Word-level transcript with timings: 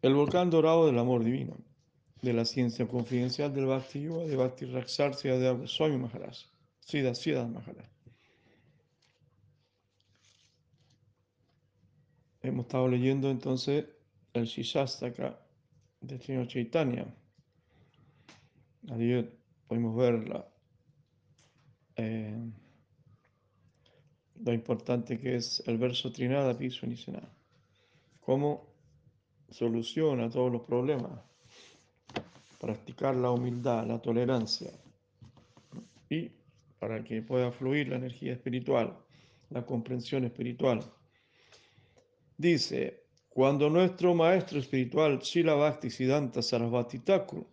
El 0.00 0.14
volcán 0.14 0.48
dorado 0.48 0.86
del 0.86 0.98
amor 0.98 1.22
divino, 1.22 1.58
de 2.22 2.32
la 2.32 2.46
ciencia 2.46 2.88
confidencial 2.88 3.52
del 3.52 3.66
Bhakti 3.66 4.00
Yoga, 4.00 4.24
de 4.24 4.34
Bhakti 4.34 4.64
Raksarsia 4.64 5.36
de 5.36 5.68
Swami 5.68 5.98
Maharaj, 5.98 6.38
Siddha 6.80 7.14
Siddha 7.14 7.46
Maharaj. 7.46 7.84
Hemos 12.40 12.64
estado 12.64 12.88
leyendo 12.88 13.30
entonces 13.30 13.84
el 14.32 14.46
Shishastaka 14.46 15.38
del 16.00 16.22
Señor 16.22 16.46
Chaitanya. 16.48 17.14
Ayer 18.90 19.38
pudimos 19.68 19.94
ver 19.94 20.26
la, 20.26 20.48
eh, 21.96 22.52
lo 24.44 24.52
importante 24.52 25.18
que 25.18 25.36
es 25.36 25.62
el 25.66 25.78
verso 25.78 26.10
Trinada 26.10 26.56
Pisunisenada. 26.56 27.32
Cómo 28.20 28.72
soluciona 29.50 30.28
todos 30.30 30.50
los 30.50 30.62
problemas. 30.62 31.12
Practicar 32.60 33.14
la 33.14 33.30
humildad, 33.30 33.86
la 33.86 34.00
tolerancia. 34.00 34.70
Y 36.08 36.30
para 36.78 37.02
que 37.04 37.22
pueda 37.22 37.52
fluir 37.52 37.88
la 37.88 37.96
energía 37.96 38.32
espiritual, 38.32 38.96
la 39.50 39.64
comprensión 39.64 40.24
espiritual. 40.24 40.82
Dice, 42.36 43.04
cuando 43.28 43.70
nuestro 43.70 44.14
maestro 44.14 44.58
espiritual 44.58 45.20
Shila 45.20 45.54
Bhakti 45.54 45.90
Siddhanta 45.90 46.42
Sarasvati 46.42 46.98
Thakur 46.98 47.46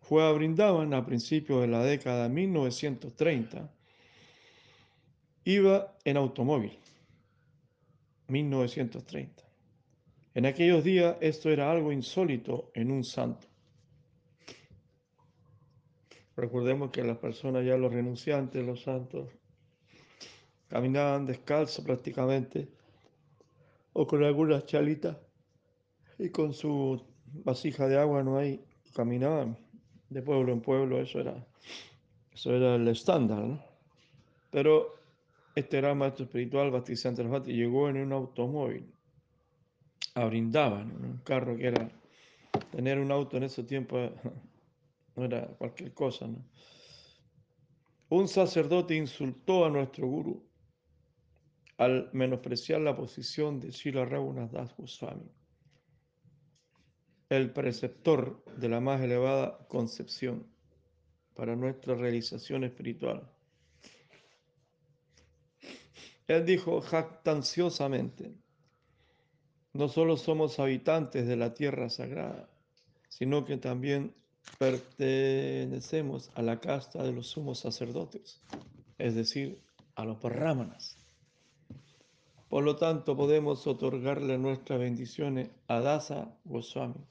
fue 0.00 0.22
a 0.22 0.32
Brindavan 0.32 0.94
a 0.94 1.04
principios 1.04 1.62
de 1.62 1.68
la 1.68 1.82
década 1.82 2.24
de 2.24 2.28
1930, 2.28 3.75
iba 5.46 5.96
en 6.04 6.16
automóvil. 6.16 6.76
1930. 8.28 9.44
En 10.34 10.44
aquellos 10.44 10.82
días 10.82 11.16
esto 11.20 11.50
era 11.50 11.70
algo 11.70 11.92
insólito 11.92 12.70
en 12.74 12.90
un 12.90 13.04
santo. 13.04 13.46
Recordemos 16.36 16.90
que 16.90 17.04
las 17.04 17.16
personas 17.18 17.64
ya 17.64 17.76
los 17.76 17.92
renunciantes, 17.92 18.66
los 18.66 18.82
santos, 18.82 19.30
caminaban 20.68 21.24
descalzos 21.24 21.84
prácticamente 21.84 22.68
o 23.92 24.06
con 24.06 24.24
algunas 24.24 24.66
chalitas 24.66 25.16
y 26.18 26.28
con 26.30 26.52
su 26.52 27.00
vasija 27.44 27.86
de 27.86 27.98
agua 27.98 28.22
no 28.24 28.36
hay, 28.36 28.60
caminaban 28.94 29.56
de 30.10 30.22
pueblo 30.22 30.52
en 30.52 30.60
pueblo, 30.60 31.00
eso 31.00 31.20
era, 31.20 31.46
eso 32.32 32.52
era 32.52 32.74
el 32.74 32.88
estándar, 32.88 33.38
¿no? 33.38 33.64
Pero 34.50 34.96
este 35.56 35.78
era 35.78 35.94
maestro 35.94 36.26
espiritual, 36.26 36.70
Bhaktisiddhanta 36.70 37.22
Sarasvati, 37.22 37.52
llegó 37.54 37.88
en 37.88 37.96
un 37.96 38.12
automóvil 38.12 38.92
a 40.14 40.26
Brindavan, 40.26 40.90
en 40.90 41.04
un 41.04 41.18
carro 41.24 41.56
que 41.56 41.66
era, 41.66 41.90
tener 42.70 42.98
un 42.98 43.10
auto 43.10 43.38
en 43.38 43.44
ese 43.44 43.64
tiempo 43.64 43.98
no 45.16 45.24
era 45.24 45.46
cualquier 45.56 45.94
cosa, 45.94 46.26
¿no? 46.26 46.44
Un 48.10 48.28
sacerdote 48.28 48.94
insultó 48.94 49.64
a 49.64 49.70
nuestro 49.70 50.06
gurú 50.06 50.46
al 51.78 52.10
menospreciar 52.12 52.80
la 52.82 52.94
posición 52.94 53.58
de 53.58 53.72
Srila 53.72 54.04
Raghunath 54.04 54.76
Goswami, 54.76 55.28
el 57.30 57.50
preceptor 57.52 58.44
de 58.56 58.68
la 58.68 58.80
más 58.80 59.00
elevada 59.00 59.58
concepción 59.68 60.46
para 61.34 61.56
nuestra 61.56 61.94
realización 61.94 62.64
espiritual. 62.64 63.28
Él 66.28 66.44
dijo 66.44 66.80
jactanciosamente, 66.80 68.34
no 69.72 69.88
solo 69.88 70.16
somos 70.16 70.58
habitantes 70.58 71.26
de 71.26 71.36
la 71.36 71.54
tierra 71.54 71.88
sagrada, 71.88 72.48
sino 73.08 73.44
que 73.44 73.56
también 73.58 74.14
pertenecemos 74.58 76.30
a 76.34 76.42
la 76.42 76.60
casta 76.60 77.02
de 77.02 77.12
los 77.12 77.28
sumos 77.28 77.60
sacerdotes, 77.60 78.40
es 78.98 79.14
decir, 79.14 79.60
a 79.94 80.04
los 80.04 80.20
brahmanas. 80.20 80.96
Por 82.48 82.64
lo 82.64 82.76
tanto, 82.76 83.16
podemos 83.16 83.66
otorgarle 83.66 84.38
nuestras 84.38 84.78
bendiciones 84.78 85.50
a 85.68 85.80
Dasa 85.80 86.36
Goswami. 86.44 87.04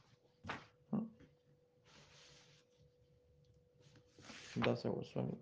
Dasa 4.56 4.90
Goswami. 4.90 5.38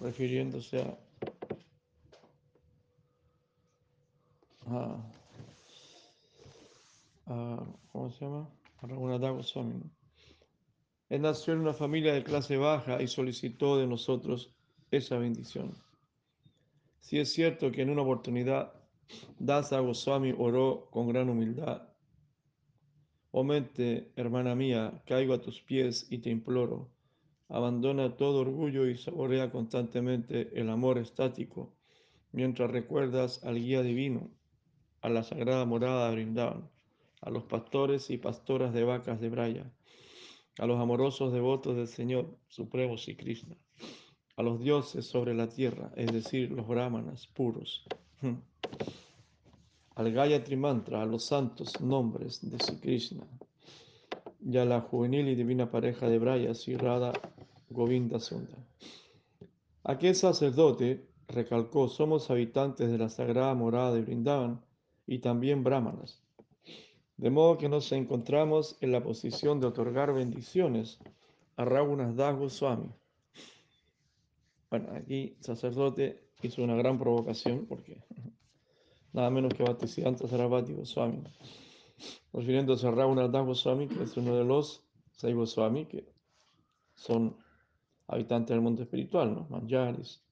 Refiriéndose 0.00 0.80
a, 0.82 0.98
a, 4.66 5.12
a 7.26 7.66
¿cómo 7.92 8.10
se 8.10 8.24
llama? 8.24 8.48
A 8.82 8.86
Raghunath 8.86 9.20
Goswami. 9.20 9.74
¿no? 9.74 9.90
Él 11.08 11.22
nació 11.22 11.54
en 11.54 11.60
una 11.60 11.72
familia 11.72 12.12
de 12.12 12.22
clase 12.22 12.56
baja 12.56 13.00
y 13.00 13.08
solicitó 13.08 13.78
de 13.78 13.86
nosotros 13.86 14.54
esa 14.90 15.18
bendición. 15.18 15.72
Si 17.00 17.18
es 17.18 17.32
cierto 17.32 17.72
que 17.72 17.82
en 17.82 17.90
una 17.90 18.02
oportunidad 18.02 18.72
Dasa 19.38 19.80
Goswami 19.80 20.34
oró 20.36 20.88
con 20.90 21.08
gran 21.08 21.30
humildad. 21.30 21.88
Oh 23.30 23.46
hermana 24.16 24.54
mía, 24.54 25.02
caigo 25.06 25.32
a 25.32 25.40
tus 25.40 25.62
pies 25.62 26.06
y 26.10 26.18
te 26.18 26.30
imploro. 26.30 26.90
Abandona 27.48 28.16
todo 28.16 28.40
orgullo 28.40 28.86
y 28.86 28.96
saborea 28.96 29.50
constantemente 29.50 30.50
el 30.60 30.68
amor 30.70 30.98
estático 30.98 31.74
mientras 32.32 32.70
recuerdas 32.70 33.42
al 33.44 33.56
guía 33.56 33.82
divino, 33.82 34.30
a 35.00 35.08
la 35.08 35.22
sagrada 35.22 35.64
morada 35.64 36.08
de 36.08 36.14
Brindavan, 36.16 36.68
a 37.20 37.30
los 37.30 37.44
pastores 37.44 38.10
y 38.10 38.18
pastoras 38.18 38.72
de 38.74 38.84
vacas 38.84 39.20
de 39.20 39.30
Braya, 39.30 39.72
a 40.58 40.66
los 40.66 40.78
amorosos 40.78 41.32
devotos 41.32 41.76
del 41.76 41.88
Señor 41.88 42.36
Supremo 42.48 42.98
Sri 42.98 43.16
Krishna 43.16 43.56
a 44.38 44.42
los 44.42 44.60
dioses 44.60 45.04
sobre 45.04 45.34
la 45.34 45.48
tierra, 45.48 45.90
es 45.96 46.12
decir, 46.12 46.52
los 46.52 46.68
brahmanas 46.68 47.26
puros, 47.26 47.84
al 49.96 50.12
Gayatri 50.12 50.54
Mantra, 50.54 51.02
a 51.02 51.06
los 51.06 51.24
santos 51.24 51.80
nombres 51.80 52.48
de 52.48 52.56
Sri 52.60 52.76
Krishna, 52.76 53.26
y 54.40 54.56
a 54.56 54.64
la 54.64 54.80
juvenil 54.80 55.26
y 55.26 55.34
divina 55.34 55.68
pareja 55.68 56.08
de 56.08 56.20
Braya, 56.20 56.54
Sri 56.54 56.76
Govinda 57.70 58.18
Sundar. 58.20 58.58
Aquel 59.84 60.14
sacerdote 60.14 61.06
recalcó, 61.28 61.88
somos 61.88 62.30
habitantes 62.30 62.90
de 62.90 62.98
la 62.98 63.08
sagrada 63.08 63.54
morada 63.54 63.92
de 63.92 64.02
Brindavan 64.02 64.64
y 65.06 65.18
también 65.18 65.62
brahmanas, 65.62 66.22
de 67.16 67.30
modo 67.30 67.58
que 67.58 67.68
nos 67.68 67.90
encontramos 67.92 68.76
en 68.80 68.92
la 68.92 69.02
posición 69.02 69.60
de 69.60 69.66
otorgar 69.66 70.12
bendiciones 70.12 70.98
a 71.56 71.64
Raghunath 71.64 72.14
Das 72.14 72.36
Goswami. 72.36 72.90
Bueno, 74.70 74.92
aquí 74.94 75.36
sacerdote 75.40 76.28
hizo 76.42 76.62
una 76.62 76.76
gran 76.76 76.98
provocación 76.98 77.66
porque 77.66 78.02
nada 79.12 79.30
menos 79.30 79.54
que 79.54 79.64
Bhaktisiddhanta 79.64 80.28
Sarasvati 80.28 80.74
Goswami, 80.74 81.22
refiriéndose 82.32 82.86
a 82.86 82.90
Raghunath 82.90 83.30
Das 83.30 83.46
Goswami, 83.46 83.88
que 83.88 84.02
es 84.02 84.16
uno 84.16 84.36
de 84.36 84.44
los 84.44 84.82
seis 85.12 85.34
Goswami 85.34 85.86
que 85.86 86.12
son 86.94 87.36
habitantes 88.08 88.54
del 88.54 88.60
mundo 88.60 88.82
espiritual, 88.82 89.34
¿no? 89.34 89.46
Manjaris. 89.50 90.22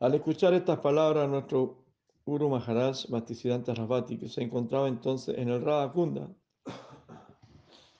Al 0.00 0.14
escuchar 0.14 0.52
estas 0.54 0.80
palabras, 0.80 1.28
nuestro 1.28 1.84
Guru 2.26 2.48
Maharaj 2.48 3.06
Bhaktisiddhanta 3.08 3.74
Sarasvati, 3.74 4.18
que 4.18 4.28
se 4.28 4.42
encontraba 4.42 4.88
entonces 4.88 5.36
en 5.38 5.48
el 5.50 5.62
Radha 5.62 5.92
Kunda, 5.92 6.28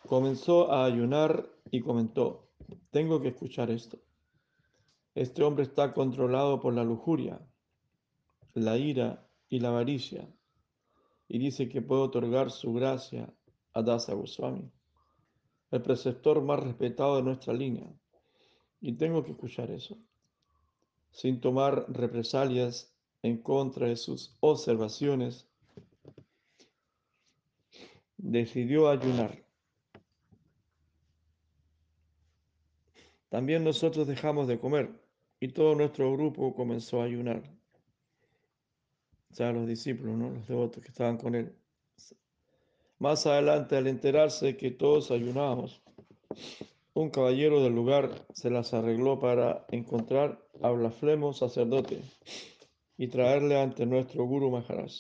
comenzó 0.07 0.73
a 0.73 0.85
ayunar 0.85 1.47
y 1.71 1.81
comentó, 1.81 2.49
tengo 2.91 3.21
que 3.21 3.29
escuchar 3.29 3.71
esto. 3.71 3.99
Este 5.15 5.43
hombre 5.43 5.65
está 5.65 5.93
controlado 5.93 6.61
por 6.61 6.75
la 6.75 6.85
lujuria, 6.85 7.41
la 8.55 8.77
ira 8.77 9.27
y 9.49 9.61
la 9.61 9.69
avaricia, 9.69 10.29
y 11.29 11.39
dice 11.39 11.69
que 11.69 11.83
puede 11.83 12.03
otorgar 12.03 12.51
su 12.51 12.73
gracia 12.73 13.33
a 13.73 13.83
Dasa 13.83 14.15
Goswami, 14.15 14.71
el 15.75 15.83
preceptor 15.83 16.41
más 16.41 16.61
respetado 16.63 17.17
de 17.17 17.25
nuestra 17.25 17.53
línea, 17.53 17.93
y 18.81 18.93
tengo 18.93 19.25
que 19.25 19.33
escuchar 19.33 19.73
eso, 19.73 19.99
sin 21.11 21.41
tomar 21.41 21.87
represalias 21.89 22.95
en 23.23 23.39
contra 23.39 23.89
de 23.89 23.97
sus 23.97 24.37
observaciones, 24.39 25.49
decidió 28.17 28.89
ayunar. 28.89 29.45
También 33.29 33.65
nosotros 33.65 34.07
dejamos 34.07 34.47
de 34.47 34.61
comer 34.61 34.93
y 35.41 35.49
todo 35.49 35.75
nuestro 35.75 36.13
grupo 36.13 36.55
comenzó 36.55 37.03
a 37.03 37.07
ayunar. 37.07 37.43
O 39.33 39.35
sea, 39.35 39.51
los 39.51 39.67
discípulos, 39.67 40.17
¿no? 40.17 40.31
los 40.31 40.47
devotos 40.47 40.81
que 40.81 40.91
estaban 40.91 41.19
con 41.19 41.35
él. 41.35 41.53
Más 43.05 43.27
adelante, 43.27 43.77
al 43.77 43.87
enterarse 43.87 44.57
que 44.57 44.71
todos 44.71 45.11
ayunábamos, 45.11 45.83
un 46.95 47.11
caballero 47.11 47.63
del 47.63 47.75
lugar 47.75 48.27
se 48.33 48.49
las 48.49 48.73
arregló 48.73 49.21
para 49.21 49.67
encontrar 49.71 50.43
a 50.63 50.71
Blasfemo 50.71 51.35
sacerdote 51.35 52.01
y 52.97 53.09
traerle 53.09 53.61
ante 53.61 53.85
nuestro 53.85 54.25
Guru 54.25 54.51
Maharaj. 54.51 54.91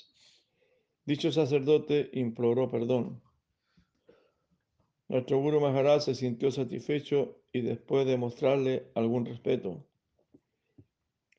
Dicho 1.06 1.32
sacerdote 1.32 2.10
imploró 2.12 2.68
perdón. 2.68 3.22
Nuestro 5.08 5.40
Guru 5.40 5.60
Maharaj 5.60 6.02
se 6.02 6.14
sintió 6.14 6.50
satisfecho 6.50 7.38
y 7.52 7.62
después 7.62 8.06
de 8.06 8.18
mostrarle 8.18 8.90
algún 8.94 9.24
respeto, 9.24 9.82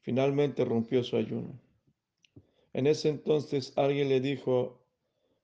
finalmente 0.01 0.65
rompió 0.65 1.03
su 1.03 1.15
ayuno. 1.15 1.61
En 2.73 2.87
ese 2.87 3.09
entonces 3.09 3.71
alguien 3.75 4.09
le 4.09 4.19
dijo 4.19 4.84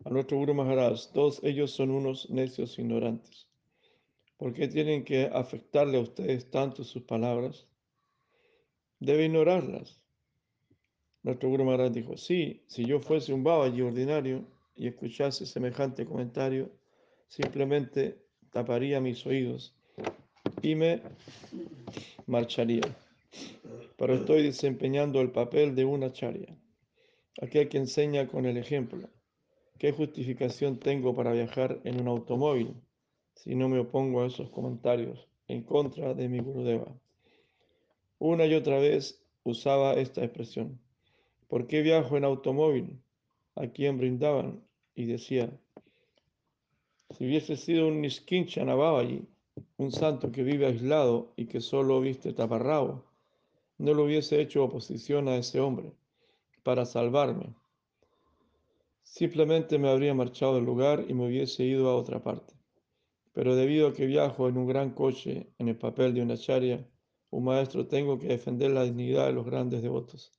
a 0.03 0.09
nuestro 0.09 0.37
Guru 0.37 0.53
Maharaj, 0.53 1.11
todos 1.13 1.43
ellos 1.43 1.71
son 1.71 1.91
unos 1.91 2.29
necios 2.29 2.77
ignorantes. 2.79 3.47
¿Por 4.37 4.53
qué 4.53 4.67
tienen 4.67 5.03
que 5.03 5.29
afectarle 5.31 5.97
a 5.97 6.01
ustedes 6.01 6.49
tanto 6.49 6.83
sus 6.83 7.03
palabras? 7.03 7.67
Debe 8.99 9.25
ignorarlas. 9.25 10.01
Nuestro 11.21 11.49
Guru 11.49 11.65
Maharaj 11.65 11.91
dijo, 11.91 12.17
sí, 12.17 12.63
si 12.67 12.85
yo 12.85 12.99
fuese 12.99 13.33
un 13.33 13.43
Babaji 13.43 13.81
ordinario 13.81 14.43
y 14.75 14.87
escuchase 14.87 15.45
semejante 15.45 16.05
comentario, 16.05 16.71
simplemente 17.27 18.17
taparía 18.51 18.99
mis 18.99 19.23
oídos 19.27 19.75
y 20.63 20.73
me 20.73 21.01
marcharía. 22.25 22.81
Pero 23.97 24.15
estoy 24.15 24.41
desempeñando 24.41 25.21
el 25.21 25.31
papel 25.31 25.75
de 25.75 25.85
una 25.85 26.11
charia, 26.11 26.57
aquel 27.39 27.69
que 27.69 27.77
enseña 27.77 28.27
con 28.27 28.47
el 28.47 28.57
ejemplo. 28.57 29.07
¿Qué 29.81 29.93
justificación 29.93 30.77
tengo 30.77 31.15
para 31.15 31.31
viajar 31.31 31.81
en 31.85 31.99
un 31.99 32.07
automóvil 32.07 32.75
si 33.33 33.55
no 33.55 33.67
me 33.67 33.79
opongo 33.79 34.21
a 34.21 34.27
esos 34.27 34.47
comentarios 34.51 35.27
en 35.47 35.63
contra 35.63 36.13
de 36.13 36.29
mi 36.29 36.37
Gurudeva? 36.37 36.95
Una 38.19 38.45
y 38.45 38.53
otra 38.53 38.77
vez 38.77 39.23
usaba 39.43 39.93
esta 39.93 40.23
expresión. 40.23 40.79
¿Por 41.47 41.65
qué 41.65 41.81
viajo 41.81 42.15
en 42.15 42.25
automóvil? 42.25 43.01
¿A 43.55 43.65
quién 43.69 43.97
brindaban? 43.97 44.63
Y 44.93 45.05
decía, 45.05 45.49
si 47.17 47.25
hubiese 47.25 47.57
sido 47.57 47.87
un 47.87 48.01
Niskincha 48.01 48.61
allí, 48.61 49.27
un 49.77 49.91
santo 49.91 50.31
que 50.31 50.43
vive 50.43 50.67
aislado 50.67 51.33
y 51.35 51.47
que 51.47 51.59
solo 51.59 51.99
viste 52.01 52.33
taparrabo, 52.33 53.03
no 53.79 53.95
le 53.95 54.03
hubiese 54.03 54.41
hecho 54.41 54.63
oposición 54.63 55.27
a 55.27 55.37
ese 55.37 55.59
hombre 55.59 55.91
para 56.61 56.85
salvarme. 56.85 57.55
Simplemente 59.11 59.77
me 59.77 59.89
habría 59.89 60.13
marchado 60.13 60.55
del 60.55 60.63
lugar 60.63 61.03
y 61.05 61.13
me 61.13 61.27
hubiese 61.27 61.65
ido 61.65 61.89
a 61.89 61.97
otra 61.97 62.23
parte. 62.23 62.53
Pero 63.33 63.57
debido 63.57 63.89
a 63.89 63.93
que 63.93 64.05
viajo 64.05 64.47
en 64.47 64.57
un 64.57 64.65
gran 64.65 64.91
coche 64.91 65.51
en 65.57 65.67
el 65.67 65.77
papel 65.77 66.13
de 66.13 66.21
una 66.21 66.37
charia, 66.37 66.89
un 67.29 67.43
maestro 67.43 67.87
tengo 67.87 68.17
que 68.17 68.27
defender 68.27 68.71
la 68.71 68.85
dignidad 68.85 69.25
de 69.25 69.33
los 69.33 69.45
grandes 69.45 69.81
devotos. 69.81 70.31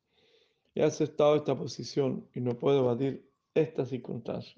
He 0.75 0.83
aceptado 0.83 1.37
esta 1.37 1.55
posición 1.55 2.27
y 2.35 2.41
no 2.41 2.59
puedo 2.59 2.79
evadir 2.79 3.31
esta 3.53 3.85
circunstancia. 3.85 4.57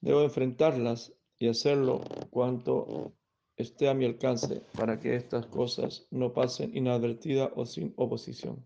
Debo 0.00 0.22
enfrentarlas 0.22 1.14
y 1.38 1.46
hacerlo 1.46 2.00
cuanto 2.30 3.12
esté 3.56 3.88
a 3.88 3.94
mi 3.94 4.06
alcance 4.06 4.60
para 4.76 4.98
que 4.98 5.14
estas 5.14 5.46
cosas 5.46 6.08
no 6.10 6.32
pasen 6.32 6.76
inadvertidas 6.76 7.52
o 7.54 7.64
sin 7.64 7.94
oposición. 7.96 8.60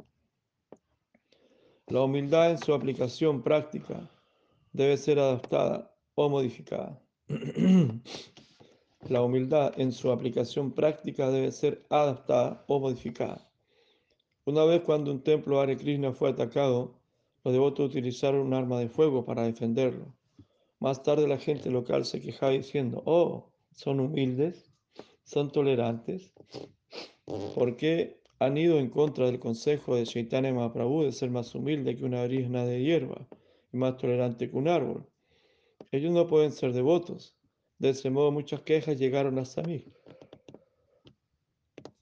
La 1.88 2.02
humildad 2.02 2.50
en 2.50 2.58
su 2.58 2.72
aplicación 2.72 3.42
práctica 3.42 4.10
debe 4.72 4.96
ser 4.96 5.18
adaptada 5.18 5.94
o 6.14 6.30
modificada. 6.30 6.98
La 9.08 9.20
humildad 9.20 9.78
en 9.78 9.92
su 9.92 10.10
aplicación 10.10 10.72
práctica 10.72 11.30
debe 11.30 11.52
ser 11.52 11.84
adaptada 11.90 12.64
o 12.68 12.80
modificada. 12.80 13.46
Una 14.46 14.64
vez 14.64 14.80
cuando 14.80 15.10
un 15.10 15.22
templo 15.22 15.60
Hare 15.60 15.76
Krishna 15.76 16.12
fue 16.14 16.30
atacado, 16.30 16.94
los 17.44 17.52
devotos 17.52 17.90
utilizaron 17.90 18.46
un 18.46 18.54
arma 18.54 18.78
de 18.78 18.88
fuego 18.88 19.26
para 19.26 19.42
defenderlo. 19.42 20.14
Más 20.80 21.02
tarde 21.02 21.28
la 21.28 21.38
gente 21.38 21.70
local 21.70 22.06
se 22.06 22.22
quejaba 22.22 22.52
diciendo, 22.52 23.02
oh, 23.04 23.50
son 23.72 24.00
humildes, 24.00 24.70
son 25.24 25.52
tolerantes. 25.52 26.32
¿Por 27.26 27.76
qué 27.76 28.23
han 28.44 28.56
ido 28.56 28.78
en 28.78 28.90
contra 28.90 29.26
del 29.26 29.38
consejo 29.38 29.96
de 29.96 30.04
Chaitanya 30.04 30.52
Mahaprabhu 30.52 31.04
de 31.04 31.12
ser 31.12 31.30
más 31.30 31.54
humilde 31.54 31.96
que 31.96 32.04
una 32.04 32.24
brisna 32.24 32.64
de 32.64 32.82
hierba 32.82 33.26
y 33.72 33.76
más 33.76 33.96
tolerante 33.96 34.50
que 34.50 34.56
un 34.56 34.68
árbol? 34.68 35.06
Ellos 35.90 36.12
no 36.12 36.26
pueden 36.26 36.52
ser 36.52 36.72
devotos. 36.72 37.36
De 37.78 37.90
ese 37.90 38.10
modo 38.10 38.30
muchas 38.30 38.62
quejas 38.62 38.98
llegaron 38.98 39.38
hasta 39.38 39.62
mí. 39.62 39.84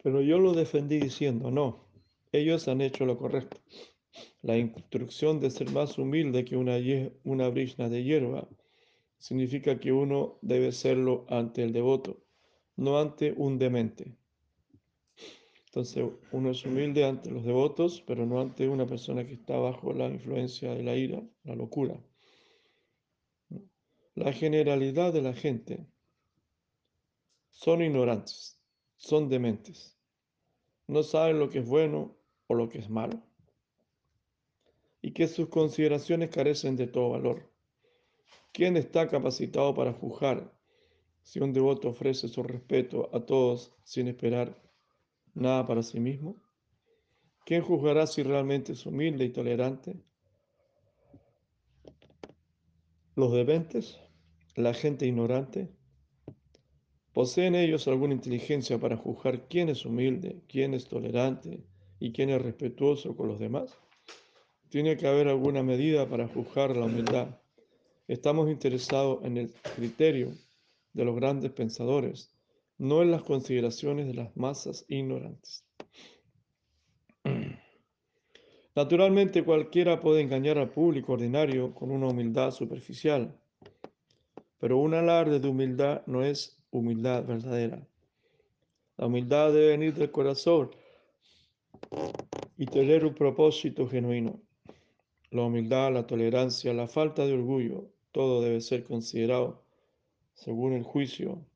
Pero 0.03 0.21
yo 0.21 0.39
lo 0.39 0.53
defendí 0.53 0.99
diciendo, 0.99 1.51
no, 1.51 1.89
ellos 2.33 2.67
han 2.69 2.81
hecho 2.81 3.07
lo 3.07 3.17
correcto. 3.19 3.59
La 4.43 4.59
instrucción 4.59 5.41
de 5.41 5.51
ser 5.51 5.71
más 5.71 5.97
humilde 5.99 6.45
que 6.45 6.57
una, 6.57 6.77
una 7.25 7.49
brisna 7.49 7.89
de 7.89 8.03
hierba 8.03 8.49
significa 9.19 9.79
que 9.79 9.93
uno 9.93 10.39
debe 10.43 10.73
serlo 10.73 11.25
ante 11.29 11.63
el 11.63 11.73
devoto, 11.73 12.25
no 12.77 12.99
ante 12.99 13.33
un 13.37 13.59
demente. 13.59 14.17
Entonces 15.73 16.05
uno 16.33 16.51
es 16.51 16.67
humilde 16.67 17.03
ante 17.03 17.31
los 17.31 17.45
devotos, 17.45 18.05
pero 18.07 18.27
no 18.27 18.43
ante 18.43 18.69
una 18.69 18.87
persona 18.87 19.27
que 19.27 19.33
está 19.33 19.57
bajo 19.57 19.95
la 19.95 20.07
influencia 20.07 20.75
de 20.75 20.83
la 20.83 20.95
ira, 20.95 21.23
la 21.45 21.55
locura. 21.55 21.99
La 24.15 24.35
generalidad 24.35 25.15
de 25.15 25.23
la 25.23 25.33
gente 25.33 25.87
son 27.49 27.81
ignorantes, 27.81 28.61
son 28.97 29.31
dementes, 29.31 29.97
no 30.89 31.03
saben 31.03 31.39
lo 31.39 31.49
que 31.49 31.61
es 31.61 31.67
bueno 31.67 32.19
o 32.49 32.55
lo 32.55 32.69
que 32.69 32.81
es 32.81 32.91
malo, 32.91 33.23
y 35.01 35.13
que 35.13 35.27
sus 35.27 35.49
consideraciones 35.49 36.29
carecen 36.29 36.77
de 36.77 36.87
todo 36.87 37.09
valor. 37.09 37.51
¿Quién 38.53 38.77
está 38.77 39.09
capacitado 39.09 39.75
para 39.75 39.95
juzgar 39.95 40.53
si 41.23 41.41
un 41.41 41.55
devoto 41.55 41.89
ofrece 41.89 42.29
su 42.29 42.43
respeto 42.43 43.09
a 43.15 43.25
todos 43.25 43.73
sin 43.85 44.09
esperar 44.09 44.61
nada 45.35 45.67
para 45.67 45.83
sí 45.83 46.01
mismo? 46.01 46.37
¿Quién 47.45 47.63
juzgará 47.63 48.07
si 48.07 48.23
realmente 48.23 48.73
es 48.73 48.87
humilde 48.87 49.25
y 49.25 49.31
tolerante? 49.31 50.01
Los 53.15 53.33
dementes, 53.33 53.99
la 54.55 54.73
gente 54.73 55.07
ignorante, 55.07 55.71
¿poseen 57.13 57.55
ellos 57.55 57.89
alguna 57.89 58.15
inteligencia 58.15 58.79
para 58.79 58.97
juzgar 58.97 59.49
quién 59.49 59.69
es 59.69 59.85
humilde, 59.85 60.43
quién 60.49 60.73
es 60.73 60.87
tolerante 60.87 61.63
y 61.99 62.13
quién 62.13 62.31
es 62.31 62.41
respetuoso 62.41 63.17
con 63.17 63.29
los 63.29 63.39
demás? 63.39 63.77
Tiene 64.71 64.97
que 64.97 65.07
haber 65.07 65.29
alguna 65.29 65.63
medida 65.63 66.09
para 66.09 66.29
juzgar 66.29 66.75
la 66.77 66.87
humildad. 66.87 67.39
Estamos 68.09 68.51
interesados 68.51 69.23
en 69.25 69.37
el 69.37 69.53
criterio 69.77 70.33
de 70.93 71.05
los 71.05 71.17
grandes 71.17 71.53
pensadores, 71.53 72.35
no 72.83 73.01
en 73.01 73.13
las 73.13 73.23
consideraciones 73.23 74.09
de 74.09 74.15
las 74.15 74.37
masas 74.37 74.85
ignorantes. 74.89 75.65
Naturalmente 78.75 79.45
cualquiera 79.45 80.01
puede 80.01 80.21
engañar 80.21 80.59
al 80.59 80.71
público 80.71 81.13
ordinario 81.13 81.73
con 81.75 81.93
una 81.93 82.09
humildad 82.09 82.51
superficial, 82.51 83.39
pero 84.59 84.79
un 84.79 84.95
alarde 84.95 85.39
de 85.39 85.47
humildad 85.47 86.03
no 86.07 86.25
es 86.25 86.61
humildad 86.73 87.25
verdadera. 87.25 87.87
La 88.97 89.07
humildad 89.07 89.53
debe 89.53 89.69
venir 89.69 89.95
del 89.95 90.11
corazón 90.11 90.73
y 92.59 92.67
tener 92.67 93.07
un 93.07 93.15
propósito 93.15 93.87
genuino. 93.87 94.41
La 95.31 95.43
humildad, 95.43 95.93
la 95.93 96.05
tolerancia, 96.05 96.75
la 96.75 96.89
falta 96.89 97.25
de 97.27 97.35
orgullo, 97.35 97.93
todo 98.11 98.43
debe 98.43 98.61
ser 98.61 98.83
considerado 98.83 99.63
según 100.35 100.73
el 100.73 100.83
juicio 100.83 101.47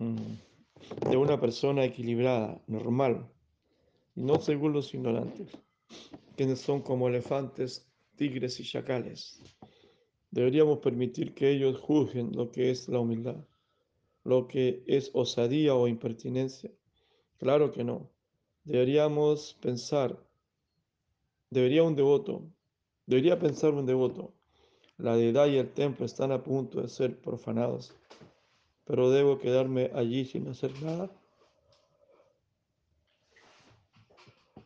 de 0.00 1.16
una 1.16 1.38
persona 1.38 1.84
equilibrada, 1.84 2.60
normal, 2.66 3.28
y 4.14 4.22
no 4.22 4.40
según 4.40 4.72
los 4.72 4.94
ignorantes, 4.94 5.50
quienes 6.36 6.60
son 6.60 6.80
como 6.80 7.08
elefantes, 7.08 7.86
tigres 8.16 8.58
y 8.60 8.64
chacales. 8.64 9.42
Deberíamos 10.30 10.78
permitir 10.78 11.34
que 11.34 11.50
ellos 11.50 11.78
juzguen 11.78 12.32
lo 12.34 12.50
que 12.50 12.70
es 12.70 12.88
la 12.88 13.00
humildad, 13.00 13.44
lo 14.24 14.48
que 14.48 14.82
es 14.86 15.10
osadía 15.12 15.74
o 15.74 15.86
impertinencia. 15.86 16.70
Claro 17.38 17.70
que 17.70 17.84
no. 17.84 18.10
Deberíamos 18.64 19.54
pensar, 19.60 20.18
debería 21.50 21.82
un 21.82 21.96
devoto, 21.96 22.44
debería 23.06 23.38
pensar 23.38 23.74
un 23.74 23.86
devoto, 23.86 24.32
la 24.96 25.16
deidad 25.16 25.46
y 25.48 25.56
el 25.56 25.72
templo 25.72 26.06
están 26.06 26.30
a 26.30 26.42
punto 26.42 26.80
de 26.80 26.88
ser 26.88 27.18
profanados, 27.18 27.94
pero 28.90 29.08
debo 29.08 29.38
quedarme 29.38 29.92
allí 29.94 30.24
sin 30.24 30.48
hacer 30.48 30.72
nada. 30.82 31.08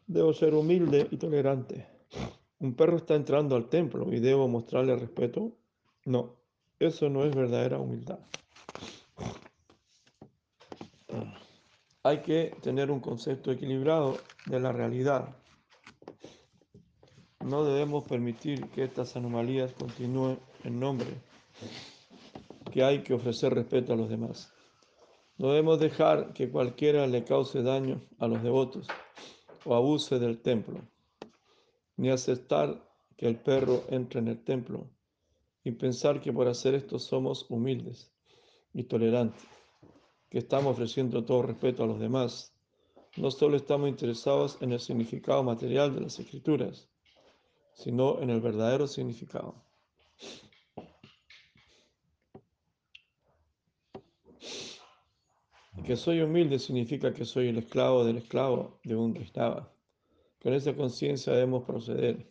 Debo 0.06 0.32
ser 0.32 0.54
humilde 0.54 1.06
y 1.10 1.18
tolerante. 1.18 1.86
Un 2.58 2.72
perro 2.72 2.96
está 2.96 3.16
entrando 3.16 3.54
al 3.54 3.68
templo 3.68 4.10
y 4.14 4.20
debo 4.20 4.48
mostrarle 4.48 4.96
respeto. 4.96 5.52
No, 6.06 6.36
Eso 6.78 7.10
no 7.10 7.22
es 7.24 7.36
verdadera 7.36 7.78
humildad. 7.78 8.18
Hay 12.02 12.22
que 12.22 12.56
tener 12.62 12.90
un 12.90 13.00
concepto 13.00 13.52
equilibrado 13.52 14.16
de 14.46 14.58
la 14.58 14.72
realidad. 14.72 15.36
No 17.40 17.62
debemos 17.62 18.04
permitir 18.04 18.68
que 18.70 18.84
estas 18.84 19.16
anomalías 19.16 19.74
continúen 19.74 20.38
en 20.64 20.80
nombre 20.80 21.10
que 22.74 22.82
hay 22.82 23.04
que 23.04 23.14
ofrecer 23.14 23.54
respeto 23.54 23.92
a 23.92 23.96
los 23.96 24.08
demás. 24.08 24.52
No 25.38 25.50
debemos 25.50 25.78
dejar 25.78 26.32
que 26.32 26.50
cualquiera 26.50 27.06
le 27.06 27.22
cause 27.22 27.62
daño 27.62 28.02
a 28.18 28.26
los 28.26 28.42
devotos 28.42 28.88
o 29.64 29.76
abuse 29.76 30.18
del 30.18 30.40
templo, 30.40 30.80
ni 31.96 32.10
aceptar 32.10 32.84
que 33.16 33.28
el 33.28 33.36
perro 33.36 33.84
entre 33.90 34.18
en 34.18 34.26
el 34.26 34.42
templo 34.42 34.90
y 35.62 35.70
pensar 35.70 36.20
que 36.20 36.32
por 36.32 36.48
hacer 36.48 36.74
esto 36.74 36.98
somos 36.98 37.46
humildes 37.48 38.10
y 38.72 38.82
tolerantes 38.82 39.44
que 40.28 40.38
estamos 40.38 40.72
ofreciendo 40.72 41.24
todo 41.24 41.42
respeto 41.42 41.84
a 41.84 41.86
los 41.86 42.00
demás, 42.00 42.52
no 43.16 43.30
solo 43.30 43.56
estamos 43.56 43.88
interesados 43.88 44.58
en 44.60 44.72
el 44.72 44.80
significado 44.80 45.44
material 45.44 45.94
de 45.94 46.00
las 46.00 46.18
escrituras, 46.18 46.88
sino 47.74 48.20
en 48.20 48.30
el 48.30 48.40
verdadero 48.40 48.88
significado. 48.88 49.62
Que 55.82 55.96
soy 55.96 56.20
humilde 56.20 56.58
significa 56.58 57.12
que 57.12 57.24
soy 57.24 57.48
el 57.48 57.58
esclavo 57.58 58.04
del 58.04 58.18
esclavo 58.18 58.78
de 58.84 58.94
un 58.94 59.12
Vaishnava. 59.12 59.70
Con 60.40 60.54
esa 60.54 60.74
conciencia 60.74 61.32
debemos 61.32 61.64
proceder. 61.64 62.30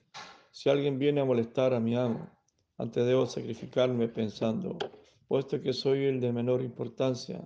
Si 0.49 0.69
alguien 0.69 0.97
viene 0.97 1.21
a 1.21 1.25
molestar 1.25 1.73
a 1.73 1.79
mi 1.79 1.95
amo, 1.95 2.29
antes 2.77 3.05
debo 3.05 3.25
sacrificarme 3.25 4.07
pensando, 4.07 4.77
puesto 5.27 5.61
que 5.61 5.73
soy 5.73 6.05
el 6.05 6.19
de 6.19 6.31
menor 6.31 6.61
importancia, 6.61 7.43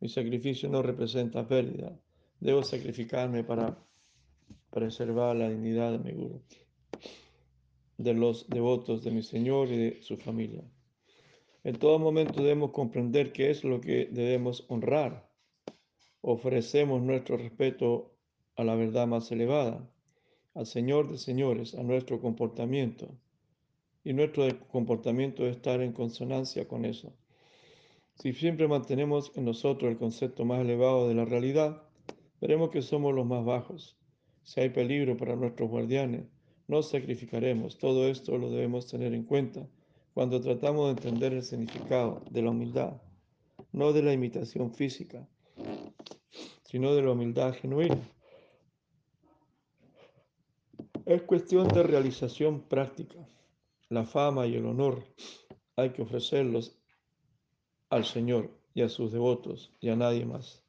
mi 0.00 0.08
sacrificio 0.08 0.68
no 0.68 0.80
representa 0.80 1.46
pérdida. 1.46 1.98
Debo 2.40 2.62
sacrificarme 2.62 3.44
para 3.44 3.76
preservar 4.70 5.36
la 5.36 5.48
dignidad 5.48 5.92
de 5.92 5.98
mi 5.98 6.12
guru, 6.12 6.42
de 7.98 8.14
los 8.14 8.48
devotos 8.48 9.02
de 9.02 9.10
mi 9.10 9.22
Señor 9.22 9.68
y 9.68 9.76
de 9.76 10.02
su 10.02 10.16
familia. 10.16 10.62
En 11.64 11.78
todo 11.78 11.98
momento 11.98 12.42
debemos 12.42 12.70
comprender 12.70 13.32
qué 13.32 13.50
es 13.50 13.64
lo 13.64 13.80
que 13.80 14.06
debemos 14.06 14.64
honrar. 14.68 15.31
Ofrecemos 16.24 17.02
nuestro 17.02 17.36
respeto 17.36 18.14
a 18.54 18.62
la 18.62 18.76
verdad 18.76 19.08
más 19.08 19.32
elevada, 19.32 19.90
al 20.54 20.66
Señor 20.66 21.10
de 21.10 21.18
señores, 21.18 21.74
a 21.74 21.82
nuestro 21.82 22.20
comportamiento. 22.20 23.08
Y 24.04 24.12
nuestro 24.12 24.46
comportamiento 24.68 25.42
debe 25.42 25.56
estar 25.56 25.80
en 25.80 25.92
consonancia 25.92 26.68
con 26.68 26.84
eso. 26.84 27.12
Si 28.14 28.32
siempre 28.34 28.68
mantenemos 28.68 29.32
en 29.34 29.46
nosotros 29.46 29.90
el 29.90 29.98
concepto 29.98 30.44
más 30.44 30.60
elevado 30.60 31.08
de 31.08 31.14
la 31.14 31.24
realidad, 31.24 31.82
veremos 32.40 32.70
que 32.70 32.82
somos 32.82 33.12
los 33.12 33.26
más 33.26 33.44
bajos. 33.44 33.96
Si 34.44 34.60
hay 34.60 34.70
peligro 34.70 35.16
para 35.16 35.34
nuestros 35.34 35.68
guardianes, 35.68 36.26
nos 36.68 36.90
sacrificaremos. 36.90 37.78
Todo 37.78 38.06
esto 38.06 38.38
lo 38.38 38.48
debemos 38.48 38.86
tener 38.86 39.12
en 39.12 39.24
cuenta 39.24 39.68
cuando 40.14 40.40
tratamos 40.40 40.86
de 40.86 40.92
entender 40.92 41.32
el 41.32 41.42
significado 41.42 42.22
de 42.30 42.42
la 42.42 42.50
humildad, 42.50 43.02
no 43.72 43.92
de 43.92 44.02
la 44.02 44.12
imitación 44.12 44.72
física, 44.72 45.26
sino 46.72 46.94
de 46.94 47.02
la 47.02 47.10
humildad 47.10 47.52
genuina. 47.52 48.00
Es 51.04 51.20
cuestión 51.20 51.68
de 51.68 51.82
realización 51.82 52.62
práctica. 52.62 53.18
La 53.90 54.04
fama 54.06 54.46
y 54.46 54.54
el 54.56 54.64
honor 54.64 55.04
hay 55.76 55.90
que 55.90 56.00
ofrecerlos 56.00 56.74
al 57.90 58.06
Señor 58.06 58.48
y 58.72 58.80
a 58.80 58.88
sus 58.88 59.12
devotos 59.12 59.70
y 59.82 59.90
a 59.90 59.96
nadie 59.96 60.24
más. 60.24 60.62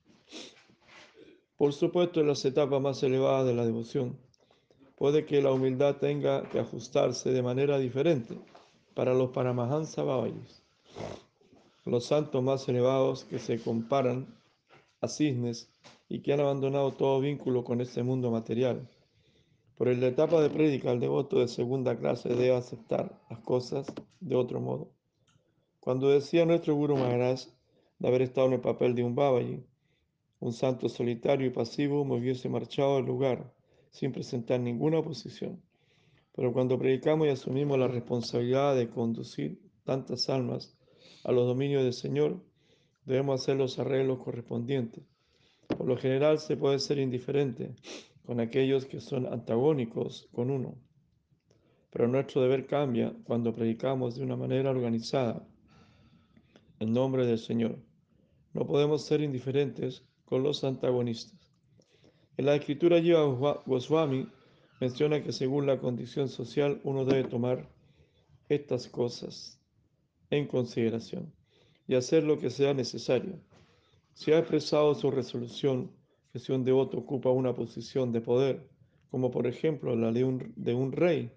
Por 1.55 1.71
supuesto, 1.71 2.19
en 2.19 2.27
las 2.27 2.43
etapas 2.43 2.81
más 2.81 3.01
elevadas 3.01 3.47
de 3.47 3.53
la 3.53 3.65
devoción, 3.65 4.19
puede 4.97 5.25
que 5.25 5.41
la 5.41 5.53
humildad 5.53 5.95
tenga 6.01 6.43
que 6.49 6.59
ajustarse 6.59 7.31
de 7.31 7.41
manera 7.41 7.79
diferente 7.79 8.37
para 8.93 9.13
los 9.13 9.29
Paramahansa 9.29 10.03
Babayis, 10.03 10.63
los 11.85 12.03
santos 12.03 12.43
más 12.43 12.67
elevados 12.67 13.23
que 13.23 13.39
se 13.39 13.57
comparan 13.63 14.42
a 15.03 15.09
cisnes 15.09 15.69
y 16.07 16.21
que 16.21 16.33
han 16.33 16.39
abandonado 16.39 16.93
todo 16.93 17.19
vínculo 17.19 17.63
con 17.63 17.81
este 17.81 18.03
mundo 18.03 18.31
material. 18.31 18.89
Por 19.75 19.93
la 19.95 20.07
etapa 20.07 20.41
de 20.41 20.49
prédica, 20.49 20.91
el 20.91 20.99
devoto 20.99 21.39
de 21.39 21.47
segunda 21.47 21.97
clase 21.97 22.29
debe 22.29 22.55
aceptar 22.55 23.19
las 23.29 23.39
cosas 23.39 23.85
de 24.21 24.35
otro 24.35 24.61
modo. 24.61 24.91
Cuando 25.81 26.09
decía 26.09 26.45
nuestro 26.45 26.75
Guru 26.75 26.95
Maharaj 26.95 27.41
de 27.99 28.07
haber 28.07 28.21
estado 28.21 28.47
en 28.47 28.53
el 28.53 28.61
papel 28.61 28.95
de 28.95 29.03
un 29.03 29.15
Babaji, 29.15 29.65
un 30.39 30.53
santo 30.53 30.87
solitario 30.87 31.47
y 31.47 31.49
pasivo, 31.49 32.05
me 32.05 32.17
hubiese 32.17 32.47
marchado 32.47 32.95
del 32.95 33.05
lugar 33.05 33.53
sin 33.91 34.13
presentar 34.13 34.59
ninguna 34.59 34.99
oposición. 34.99 35.61
Pero 36.33 36.53
cuando 36.53 36.79
predicamos 36.79 37.27
y 37.27 37.31
asumimos 37.31 37.77
la 37.77 37.87
responsabilidad 37.87 38.75
de 38.75 38.89
conducir 38.89 39.61
tantas 39.83 40.29
almas 40.29 40.77
a 41.25 41.31
los 41.31 41.45
dominios 41.45 41.83
del 41.83 41.93
Señor, 41.93 42.41
debemos 43.05 43.41
hacer 43.41 43.57
los 43.57 43.79
arreglos 43.79 44.19
correspondientes. 44.19 45.03
Por 45.67 45.87
lo 45.87 45.97
general 45.97 46.39
se 46.39 46.57
puede 46.57 46.79
ser 46.79 46.99
indiferente 46.99 47.75
con 48.25 48.39
aquellos 48.39 48.85
que 48.85 48.99
son 48.99 49.25
antagónicos 49.25 50.29
con 50.31 50.49
uno. 50.49 50.75
Pero 51.91 52.07
nuestro 52.07 52.41
deber 52.41 52.65
cambia 52.65 53.13
cuando 53.23 53.53
predicamos 53.53 54.15
de 54.15 54.23
una 54.23 54.35
manera 54.35 54.69
organizada 54.71 55.45
en 56.79 56.93
nombre 56.93 57.25
del 57.25 57.39
Señor. 57.39 57.79
No 58.53 58.65
podemos 58.65 59.05
ser 59.05 59.21
indiferentes 59.21 60.03
con 60.25 60.43
los 60.43 60.63
antagonistas. 60.63 61.39
En 62.37 62.45
la 62.45 62.55
escritura 62.55 62.99
Jiva 62.99 63.61
Goswami 63.65 64.27
menciona 64.79 65.21
que 65.21 65.31
según 65.31 65.67
la 65.67 65.79
condición 65.79 66.29
social 66.29 66.81
uno 66.83 67.05
debe 67.05 67.29
tomar 67.29 67.69
estas 68.49 68.87
cosas 68.87 69.59
en 70.29 70.47
consideración 70.47 71.31
y 71.87 71.95
hacer 71.95 72.23
lo 72.23 72.37
que 72.39 72.49
sea 72.49 72.73
necesario. 72.73 73.39
Si 74.13 74.31
ha 74.31 74.39
expresado 74.39 74.93
su 74.95 75.11
resolución 75.11 75.91
que 76.31 76.39
si 76.39 76.51
un 76.51 76.63
devoto 76.63 76.97
ocupa 76.97 77.29
una 77.29 77.53
posición 77.53 78.11
de 78.11 78.21
poder, 78.21 78.67
como 79.11 79.29
por 79.29 79.45
ejemplo 79.45 79.95
la 79.95 80.11
de 80.11 80.23
un, 80.23 80.91
rey, 80.91 81.31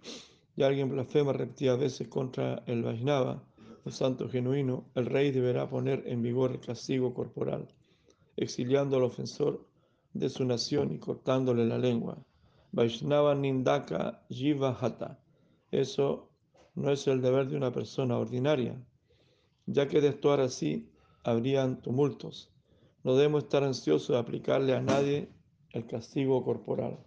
y 0.56 0.62
alguien 0.62 0.88
blasfema 0.88 1.32
repetidas 1.32 1.78
veces 1.78 2.08
contra 2.08 2.62
el 2.66 2.82
Vaisnava, 2.82 3.42
un 3.84 3.92
santo 3.92 4.28
genuino, 4.28 4.86
el 4.94 5.06
rey 5.06 5.30
deberá 5.30 5.68
poner 5.68 6.02
en 6.06 6.22
vigor 6.22 6.52
el 6.52 6.60
castigo 6.60 7.12
corporal, 7.12 7.68
exiliando 8.36 8.96
al 8.96 9.04
ofensor 9.04 9.66
de 10.14 10.28
su 10.30 10.44
nación 10.44 10.92
y 10.92 10.98
cortándole 10.98 11.66
la 11.66 11.78
lengua. 11.78 12.16
Vaishnava 12.72 13.34
Nindaka 13.34 14.22
Jiva 14.30 14.76
Hata. 14.80 15.18
Eso 15.70 16.30
no 16.74 16.90
es 16.90 17.06
el 17.06 17.20
deber 17.20 17.48
de 17.48 17.56
una 17.56 17.72
persona 17.72 18.18
ordinaria, 18.18 18.80
ya 19.66 19.88
que 19.88 20.00
de 20.00 20.08
actuar 20.08 20.40
así 20.40 20.90
habrían 21.24 21.82
tumultos. 21.82 22.50
No 23.02 23.14
debemos 23.14 23.44
estar 23.44 23.62
ansiosos 23.64 24.08
de 24.08 24.18
aplicarle 24.18 24.74
a 24.74 24.80
nadie 24.80 25.28
el 25.70 25.86
castigo 25.86 26.44
corporal. 26.44 26.98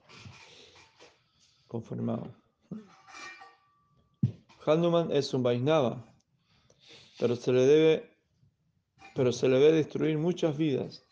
Confirmado. 1.68 2.36
Hanuman 4.66 5.12
es 5.12 5.34
un 5.34 5.42
Vaisnava, 5.42 6.06
pero 7.18 7.36
se 7.36 7.52
le 7.52 7.66
debe, 7.66 8.18
pero 9.16 9.32
se 9.32 9.48
le 9.48 9.58
debe 9.58 9.78
destruir 9.78 10.18
muchas 10.18 10.58
vidas. 10.58 11.06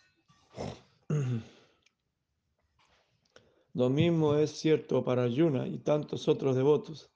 Lo 3.74 3.90
mismo 3.90 4.36
es 4.36 4.52
cierto 4.52 5.04
para 5.04 5.28
Yuna 5.28 5.68
y 5.68 5.78
tantos 5.80 6.28
otros 6.28 6.56
devotos. 6.56 7.12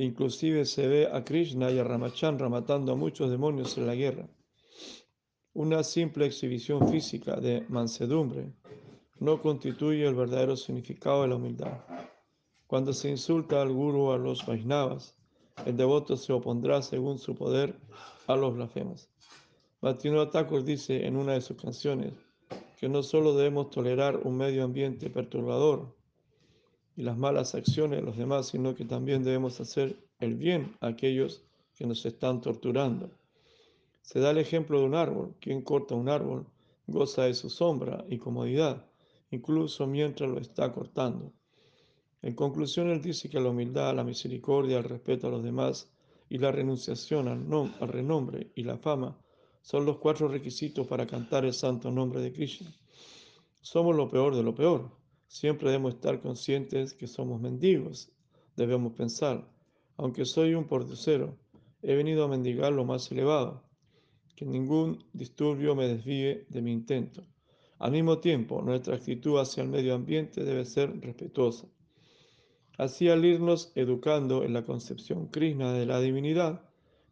Inclusive 0.00 0.64
se 0.64 0.86
ve 0.86 1.08
a 1.12 1.24
Krishna 1.24 1.72
y 1.72 1.78
a 1.78 1.84
Ramachandra 1.84 2.48
matando 2.48 2.92
a 2.92 2.96
muchos 2.96 3.30
demonios 3.30 3.76
en 3.78 3.86
la 3.86 3.96
guerra. 3.96 4.28
Una 5.54 5.82
simple 5.82 6.26
exhibición 6.26 6.88
física 6.88 7.40
de 7.40 7.66
mansedumbre 7.68 8.52
no 9.18 9.42
constituye 9.42 10.06
el 10.06 10.14
verdadero 10.14 10.56
significado 10.56 11.22
de 11.22 11.28
la 11.28 11.34
humildad. 11.34 11.78
Cuando 12.68 12.92
se 12.92 13.10
insulta 13.10 13.60
al 13.60 13.72
guru 13.72 14.02
o 14.02 14.12
a 14.12 14.18
los 14.18 14.46
Vaisnavas, 14.46 15.16
el 15.66 15.76
devoto 15.76 16.16
se 16.16 16.32
opondrá 16.32 16.80
según 16.80 17.18
su 17.18 17.34
poder 17.34 17.74
a 18.28 18.36
los 18.36 18.54
blasfemos. 18.54 19.08
Bhaktivinoda 19.80 20.30
Thakur 20.30 20.62
dice 20.62 21.06
en 21.06 21.16
una 21.16 21.32
de 21.32 21.40
sus 21.40 21.56
canciones 21.56 22.12
que 22.78 22.88
no 22.88 23.02
solo 23.02 23.34
debemos 23.34 23.70
tolerar 23.70 24.16
un 24.18 24.36
medio 24.36 24.62
ambiente 24.62 25.10
perturbador 25.10 25.97
y 26.98 27.02
las 27.02 27.16
malas 27.16 27.54
acciones 27.54 28.00
de 28.00 28.04
los 28.04 28.16
demás, 28.16 28.48
sino 28.48 28.74
que 28.74 28.84
también 28.84 29.22
debemos 29.22 29.60
hacer 29.60 29.96
el 30.18 30.34
bien 30.34 30.74
a 30.80 30.88
aquellos 30.88 31.44
que 31.76 31.86
nos 31.86 32.04
están 32.04 32.40
torturando. 32.40 33.12
Se 34.02 34.18
da 34.18 34.32
el 34.32 34.38
ejemplo 34.38 34.80
de 34.80 34.86
un 34.86 34.96
árbol. 34.96 35.36
Quien 35.40 35.62
corta 35.62 35.94
un 35.94 36.08
árbol 36.08 36.48
goza 36.88 37.22
de 37.22 37.34
su 37.34 37.50
sombra 37.50 38.04
y 38.08 38.18
comodidad, 38.18 38.84
incluso 39.30 39.86
mientras 39.86 40.28
lo 40.28 40.40
está 40.40 40.72
cortando. 40.72 41.32
En 42.20 42.34
conclusión, 42.34 42.90
él 42.90 43.00
dice 43.00 43.30
que 43.30 43.38
la 43.38 43.50
humildad, 43.50 43.94
la 43.94 44.02
misericordia, 44.02 44.78
el 44.78 44.84
respeto 44.84 45.28
a 45.28 45.30
los 45.30 45.44
demás 45.44 45.88
y 46.28 46.38
la 46.38 46.50
renunciación 46.50 47.28
al, 47.28 47.46
al 47.80 47.88
renombre 47.88 48.50
y 48.56 48.64
la 48.64 48.76
fama 48.76 49.16
son 49.62 49.86
los 49.86 49.98
cuatro 49.98 50.26
requisitos 50.26 50.84
para 50.88 51.06
cantar 51.06 51.44
el 51.44 51.54
santo 51.54 51.92
nombre 51.92 52.20
de 52.20 52.32
Krishna. 52.32 52.74
Somos 53.60 53.94
lo 53.94 54.08
peor 54.08 54.34
de 54.34 54.42
lo 54.42 54.52
peor. 54.52 54.97
Siempre 55.28 55.70
debemos 55.70 55.94
estar 55.94 56.20
conscientes 56.20 56.94
que 56.94 57.06
somos 57.06 57.38
mendigos. 57.40 58.10
Debemos 58.56 58.94
pensar, 58.94 59.46
aunque 59.98 60.24
soy 60.24 60.54
un 60.54 60.66
pordiosero, 60.66 61.36
he 61.82 61.94
venido 61.94 62.24
a 62.24 62.28
mendigar 62.28 62.72
lo 62.72 62.84
más 62.86 63.12
elevado. 63.12 63.62
Que 64.34 64.46
ningún 64.46 65.04
disturbio 65.12 65.74
me 65.74 65.86
desvíe 65.86 66.46
de 66.48 66.62
mi 66.62 66.72
intento. 66.72 67.26
Al 67.78 67.92
mismo 67.92 68.18
tiempo, 68.18 68.62
nuestra 68.62 68.96
actitud 68.96 69.38
hacia 69.38 69.62
el 69.62 69.68
medio 69.68 69.94
ambiente 69.94 70.44
debe 70.44 70.64
ser 70.64 70.98
respetuosa. 71.00 71.68
Así, 72.78 73.08
al 73.08 73.24
irnos 73.24 73.70
educando 73.74 74.44
en 74.44 74.54
la 74.54 74.64
concepción 74.64 75.28
krishna 75.28 75.74
de 75.74 75.84
la 75.84 76.00
divinidad, 76.00 76.62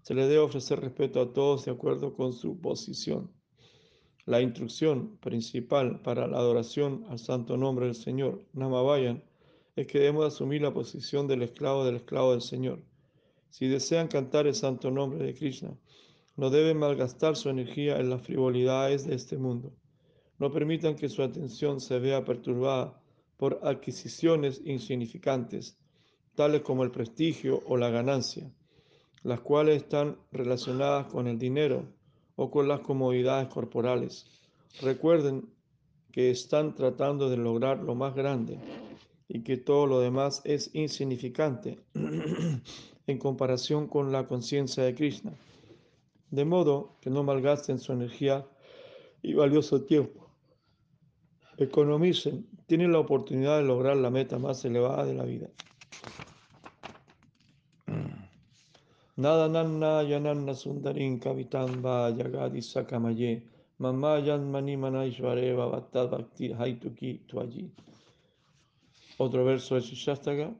se 0.00 0.14
le 0.14 0.22
debe 0.22 0.38
ofrecer 0.38 0.80
respeto 0.80 1.20
a 1.20 1.32
todos 1.32 1.66
de 1.66 1.72
acuerdo 1.72 2.14
con 2.14 2.32
su 2.32 2.60
posición. 2.60 3.30
La 4.26 4.40
instrucción 4.40 5.18
principal 5.18 6.00
para 6.02 6.26
la 6.26 6.38
adoración 6.38 7.04
al 7.10 7.20
santo 7.20 7.56
nombre 7.56 7.86
del 7.86 7.94
Señor, 7.94 8.44
Namavayan, 8.54 9.22
es 9.76 9.86
que 9.86 10.00
debemos 10.00 10.26
asumir 10.26 10.62
la 10.62 10.74
posición 10.74 11.28
del 11.28 11.42
esclavo 11.42 11.84
del 11.84 11.94
esclavo 11.94 12.32
del 12.32 12.40
Señor. 12.40 12.82
Si 13.50 13.68
desean 13.68 14.08
cantar 14.08 14.48
el 14.48 14.56
santo 14.56 14.90
nombre 14.90 15.24
de 15.24 15.32
Krishna, 15.32 15.78
no 16.34 16.50
deben 16.50 16.76
malgastar 16.76 17.36
su 17.36 17.50
energía 17.50 18.00
en 18.00 18.10
las 18.10 18.22
frivolidades 18.22 19.06
de 19.06 19.14
este 19.14 19.38
mundo. 19.38 19.72
No 20.40 20.50
permitan 20.50 20.96
que 20.96 21.08
su 21.08 21.22
atención 21.22 21.80
se 21.80 22.00
vea 22.00 22.24
perturbada 22.24 23.00
por 23.36 23.60
adquisiciones 23.62 24.60
insignificantes, 24.64 25.78
tales 26.34 26.62
como 26.62 26.82
el 26.82 26.90
prestigio 26.90 27.62
o 27.64 27.76
la 27.76 27.90
ganancia, 27.90 28.50
las 29.22 29.38
cuales 29.38 29.76
están 29.76 30.18
relacionadas 30.32 31.06
con 31.06 31.28
el 31.28 31.38
dinero 31.38 31.94
o 32.36 32.50
con 32.50 32.68
las 32.68 32.80
comodidades 32.80 33.48
corporales. 33.48 34.26
Recuerden 34.80 35.48
que 36.12 36.30
están 36.30 36.74
tratando 36.74 37.28
de 37.28 37.36
lograr 37.36 37.82
lo 37.82 37.94
más 37.94 38.14
grande 38.14 38.58
y 39.28 39.42
que 39.42 39.56
todo 39.56 39.86
lo 39.86 40.00
demás 40.00 40.40
es 40.44 40.70
insignificante 40.74 41.78
en 43.06 43.18
comparación 43.18 43.88
con 43.88 44.12
la 44.12 44.26
conciencia 44.26 44.84
de 44.84 44.94
Krishna, 44.94 45.32
de 46.30 46.44
modo 46.44 46.96
que 47.00 47.10
no 47.10 47.22
malgasten 47.22 47.78
su 47.78 47.92
energía 47.92 48.46
y 49.22 49.34
valioso 49.34 49.82
tiempo. 49.82 50.30
Economicen 51.58 52.46
tienen 52.66 52.92
la 52.92 52.98
oportunidad 52.98 53.58
de 53.58 53.64
lograr 53.64 53.96
la 53.96 54.10
meta 54.10 54.38
más 54.38 54.64
elevada 54.64 55.04
de 55.04 55.14
la 55.14 55.24
vida. 55.24 55.48
Nada 59.18 59.48
nanna 59.48 60.02
yananna 60.02 60.54
sundarin 60.54 61.18
kavitam 61.18 61.82
va 61.82 62.10
yagadi 62.10 62.60
sakamaye 62.60 63.42
mamayan 63.80 64.50
mani 64.50 64.76
manaishvareva 64.76 65.70
bhattad 65.72 66.10
bhakti 66.10 66.52
haituki 66.52 67.26
tuayi. 67.26 67.70
Otro 69.18 69.44
verso 69.44 69.76
de 69.76 69.80
Shishastaga. 69.80 70.54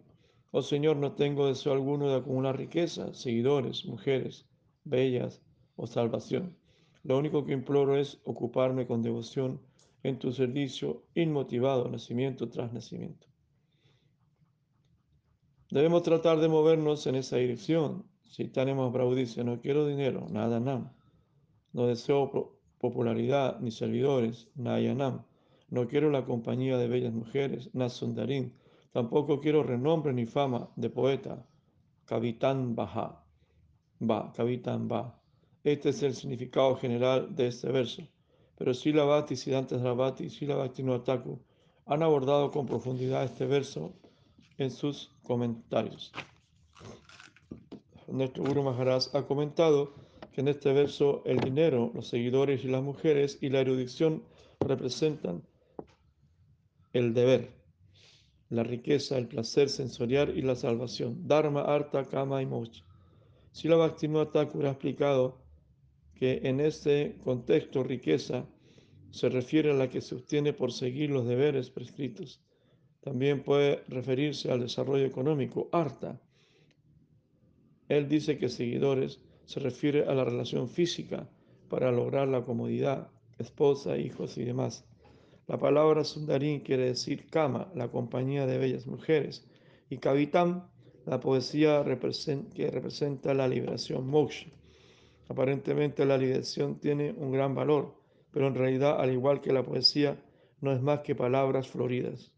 Oh 0.53 0.63
Señor, 0.63 0.97
no 0.97 1.13
tengo 1.13 1.47
deseo 1.47 1.75
alguno 1.75 2.09
de 2.09 2.17
acumular 2.17 2.57
riqueza, 2.57 3.13
seguidores, 3.13 3.85
mujeres, 3.85 4.47
bellas 4.85 5.43
o 5.77 5.87
salvación. 5.87 6.57
Lo 7.05 7.19
único 7.19 7.45
que 7.45 7.53
imploro 7.53 7.97
es 7.99 8.19
ocuparme 8.25 8.87
con 8.87 9.03
devoción 9.03 9.61
en 10.03 10.19
tu 10.19 10.33
servicio 10.33 11.03
inmotivado, 11.15 11.91
nacimiento 11.91 12.49
tras 12.49 12.73
nacimiento. 12.73 13.27
Debemos 15.71 16.03
tratar 16.05 16.41
de 16.41 16.49
movernos 16.49 17.07
en 17.07 17.17
esa 17.17 17.37
dirección. 17.37 18.16
Tenemos 18.53 18.93
Prabhu 18.93 19.15
dice, 19.15 19.45
no 19.45 19.61
quiero 19.61 19.87
dinero, 19.87 20.27
nada 20.31 20.61
nam. 20.61 20.93
No 21.73 21.87
deseo 21.87 22.31
popularidad 22.79 23.61
ni 23.61 23.71
servidores, 23.71 24.49
nayanam. 24.55 25.25
No 25.69 25.87
quiero 25.87 26.11
la 26.11 26.25
compañía 26.25 26.79
de 26.79 26.89
bellas 26.89 27.13
mujeres, 27.13 27.71
nasundarim. 27.75 28.53
Tampoco 28.93 29.41
quiero 29.41 29.63
renombre 29.63 30.13
ni 30.13 30.27
fama 30.27 30.71
de 30.77 30.91
poeta, 30.91 31.47
kavitan 32.05 32.75
baja. 32.75 33.23
Ba, 33.99 34.33
kavitan 34.35 34.89
ba. 34.89 35.21
Este 35.65 35.89
es 35.91 36.03
el 36.03 36.15
significado 36.15 36.77
general 36.77 37.35
de 37.35 37.49
este 37.49 37.71
verso 37.73 38.03
pero 38.57 38.73
Sila 38.73 39.05
Bhakti, 39.05 39.37
Siddhanta 39.37 39.79
Sarabhati 39.79 40.25
y 40.25 40.31
Sila 40.31 40.57
Bhakti 40.57 40.83
Thakur 41.05 41.39
han 41.87 42.03
abordado 42.03 42.51
con 42.51 42.67
profundidad 42.67 43.25
este 43.25 43.47
verso 43.47 43.93
en 44.59 44.71
sus 44.71 45.11
comentarios. 45.23 46.13
Nuestro 48.09 48.45
Guru 48.45 48.63
Maharaj 48.63 49.15
ha 49.15 49.27
comentado 49.27 49.95
que 50.33 50.41
en 50.41 50.49
este 50.49 50.73
verso 50.73 51.23
el 51.25 51.39
dinero, 51.41 51.91
los 51.95 52.09
seguidores 52.09 52.65
y 52.65 52.69
las 52.69 52.83
mujeres 52.83 53.39
y 53.41 53.49
la 53.49 53.61
erudición 53.61 54.23
representan 54.61 55.43
el 56.93 57.15
deber, 57.15 57.51
la 58.49 58.63
riqueza, 58.63 59.19
el 59.19 59.27
placer 59.27 59.69
sensorial 59.69 60.37
y 60.37 60.43
la 60.43 60.55
salvación. 60.55 61.27
Dharma, 61.27 61.63
Artha, 61.63 62.05
Kama 62.05 62.43
y 62.43 62.47
Mocha. 62.47 62.85
Sila 63.53 63.77
Bhakti 63.77 64.09
Thakur 64.33 64.67
ha 64.67 64.71
explicado 64.71 65.39
que 66.15 66.41
en 66.45 66.61
este 66.61 67.17
contexto 67.25 67.83
riqueza 67.83 68.47
se 69.11 69.29
refiere 69.29 69.71
a 69.71 69.75
la 69.75 69.89
que 69.89 70.01
se 70.01 70.15
obtiene 70.15 70.53
por 70.53 70.73
seguir 70.73 71.11
los 71.11 71.27
deberes 71.27 71.71
prescritos. 71.71 72.41
También 73.01 73.43
puede 73.43 73.83
referirse 73.89 74.51
al 74.51 74.61
desarrollo 74.61 75.07
económico, 75.07 75.69
harta. 75.73 76.21
Él 77.89 78.09
dice 78.09 78.39
que 78.39 78.49
seguidores 78.49 79.21
se 79.45 79.61
refiere 79.61 80.07
a 80.07 80.15
la 80.15 80.25
relación 80.25 80.69
física 80.69 81.29
para 81.69 81.93
lograr 81.93 82.29
la 82.29 82.43
comodidad, 82.43 83.11
esposa, 83.39 83.97
hijos 83.97 84.37
y 84.39 84.45
demás. 84.45 84.85
La 85.47 85.59
palabra 85.59 86.03
sundarín 86.03 86.61
quiere 86.61 86.87
decir 86.87 87.29
kama, 87.31 87.71
la 87.75 87.89
compañía 87.89 88.47
de 88.47 88.59
bellas 88.59 88.87
mujeres, 88.87 89.47
y 89.89 89.99
kavitam, 89.99 90.69
la 91.05 91.21
poesía 91.21 91.85
que 92.55 92.71
representa 92.71 93.33
la 93.33 93.47
liberación 93.47 94.09
moksha. 94.09 94.51
Aparentemente 95.29 96.05
la 96.05 96.19
liberación 96.19 96.81
tiene 96.81 97.13
un 97.13 97.31
gran 97.31 97.55
valor, 97.55 97.95
pero 98.33 98.49
en 98.49 98.57
realidad, 98.57 99.01
al 99.01 99.13
igual 99.13 99.41
que 99.41 99.53
la 99.53 99.63
poesía, 99.63 100.21
no 100.61 100.73
es 100.73 100.81
más 100.83 101.01
que 101.01 101.15
palabras 101.15 101.69
floridas. 101.69 102.33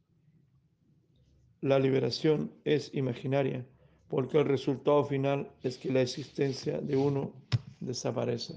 La 1.60 1.78
liberación 1.78 2.52
es 2.64 2.94
imaginaria, 2.94 3.66
porque 4.08 4.38
el 4.38 4.46
resultado 4.46 5.04
final 5.04 5.50
es 5.62 5.78
que 5.78 5.92
la 5.92 6.00
existencia 6.00 6.80
de 6.80 6.96
uno 6.96 7.32
desaparece. 7.80 8.54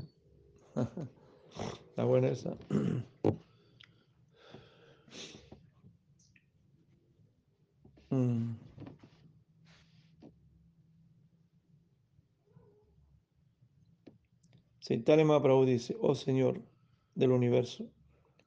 La 1.95 2.05
buena 2.05 2.29
esa. 2.29 2.57
Mm. 8.09 8.55
Saitanya 14.79 15.23
Mahaprabhu 15.23 15.65
dice, 15.65 15.95
oh 16.01 16.15
Señor 16.15 16.61
del 17.15 17.31
universo, 17.31 17.85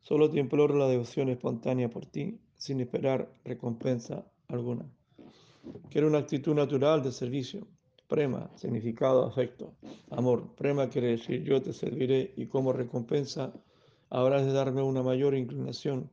solo 0.00 0.28
te 0.30 0.38
imploro 0.38 0.76
la 0.76 0.88
devoción 0.88 1.30
espontánea 1.30 1.88
por 1.88 2.04
ti, 2.04 2.38
sin 2.56 2.80
esperar 2.80 3.32
recompensa 3.44 4.26
alguna. 4.48 4.84
Quiero 5.90 6.08
una 6.08 6.18
actitud 6.18 6.54
natural 6.54 7.02
de 7.02 7.12
servicio. 7.12 7.66
Prema, 8.08 8.50
significado, 8.56 9.24
afecto. 9.24 9.74
Amor, 10.10 10.54
prema 10.56 10.88
quiere 10.88 11.08
decir 11.08 11.42
yo 11.42 11.62
te 11.62 11.72
serviré 11.72 12.34
y 12.36 12.46
como 12.46 12.72
recompensa 12.72 13.52
habrás 14.10 14.44
de 14.44 14.52
darme 14.52 14.82
una 14.82 15.02
mayor 15.02 15.34
inclinación 15.34 16.10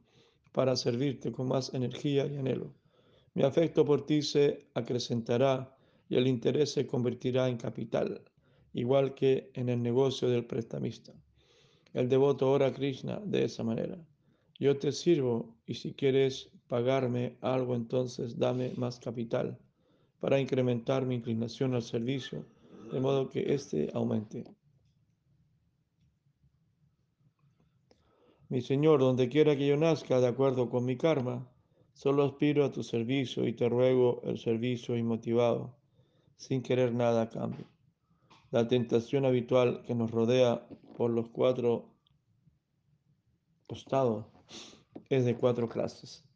para 0.51 0.75
servirte 0.75 1.31
con 1.31 1.47
más 1.47 1.73
energía 1.73 2.25
y 2.27 2.37
anhelo. 2.37 2.73
Mi 3.33 3.43
afecto 3.43 3.85
por 3.85 4.05
ti 4.05 4.21
se 4.21 4.67
acrecentará 4.73 5.75
y 6.09 6.15
el 6.15 6.27
interés 6.27 6.71
se 6.71 6.87
convertirá 6.87 7.47
en 7.47 7.57
capital 7.57 8.21
igual 8.73 9.13
que 9.13 9.51
en 9.53 9.69
el 9.69 9.81
negocio 9.81 10.29
del 10.29 10.45
prestamista. 10.45 11.13
El 11.93 12.07
devoto 12.07 12.49
ora 12.49 12.67
a 12.67 12.73
Krishna 12.73 13.21
de 13.25 13.45
esa 13.45 13.63
manera. 13.63 13.97
Yo 14.59 14.77
te 14.77 14.91
sirvo 14.91 15.57
y 15.65 15.73
si 15.73 15.93
quieres 15.93 16.49
pagarme 16.71 17.35
algo, 17.41 17.75
entonces 17.75 18.39
dame 18.39 18.71
más 18.77 18.97
capital 18.97 19.59
para 20.21 20.39
incrementar 20.39 21.05
mi 21.05 21.15
inclinación 21.15 21.75
al 21.75 21.81
servicio, 21.83 22.45
de 22.93 22.99
modo 23.01 23.29
que 23.29 23.53
éste 23.53 23.89
aumente. 23.93 24.45
Mi 28.47 28.61
Señor, 28.61 29.01
donde 29.01 29.27
quiera 29.27 29.57
que 29.57 29.67
yo 29.67 29.75
nazca, 29.75 30.21
de 30.21 30.27
acuerdo 30.27 30.69
con 30.69 30.85
mi 30.85 30.95
karma, 30.95 31.45
solo 31.91 32.23
aspiro 32.23 32.63
a 32.63 32.71
tu 32.71 32.83
servicio 32.83 33.45
y 33.45 33.51
te 33.51 33.67
ruego 33.67 34.21
el 34.23 34.37
servicio 34.37 34.95
inmotivado, 34.95 35.75
sin 36.37 36.61
querer 36.63 36.93
nada 36.93 37.23
a 37.23 37.29
cambio. 37.29 37.65
La 38.49 38.69
tentación 38.69 39.25
habitual 39.25 39.83
que 39.85 39.93
nos 39.93 40.09
rodea 40.09 40.65
por 40.95 41.11
los 41.11 41.27
cuatro 41.27 41.89
costados 43.67 44.25
es 45.09 45.25
de 45.25 45.35
cuatro 45.35 45.67
clases. 45.67 46.30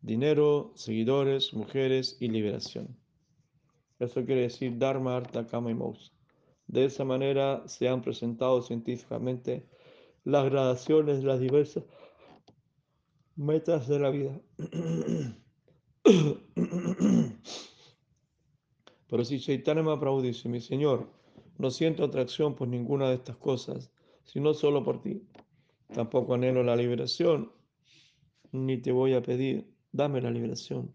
Dinero, 0.00 0.72
seguidores, 0.74 1.52
mujeres 1.54 2.16
y 2.20 2.28
liberación. 2.28 2.96
Eso 3.98 4.24
quiere 4.24 4.42
decir 4.42 4.78
Dharma, 4.78 5.16
Artha, 5.16 5.46
Kama 5.46 5.70
y 5.70 5.74
Moksha. 5.74 6.12
De 6.68 6.84
esa 6.84 7.04
manera 7.04 7.66
se 7.66 7.88
han 7.88 8.02
presentado 8.02 8.62
científicamente 8.62 9.66
las 10.24 10.44
gradaciones 10.44 11.18
de 11.20 11.24
las 11.26 11.40
diversas 11.40 11.84
metas 13.34 13.88
de 13.88 13.98
la 13.98 14.10
vida. 14.10 14.40
Pero 19.08 19.24
si 19.24 19.40
Chaitanya 19.40 19.82
Mahaprabhu 19.82 20.20
dice, 20.20 20.48
mi 20.48 20.60
Señor, 20.60 21.10
no 21.56 21.70
siento 21.70 22.04
atracción 22.04 22.54
por 22.54 22.68
ninguna 22.68 23.08
de 23.08 23.14
estas 23.14 23.36
cosas, 23.36 23.90
sino 24.24 24.52
solo 24.54 24.84
por 24.84 25.00
ti. 25.00 25.26
Tampoco 25.94 26.34
anhelo 26.34 26.62
la 26.62 26.76
liberación, 26.76 27.50
ni 28.52 28.76
te 28.76 28.92
voy 28.92 29.14
a 29.14 29.22
pedir, 29.22 29.72
dame 29.92 30.20
la 30.20 30.30
liberación, 30.30 30.92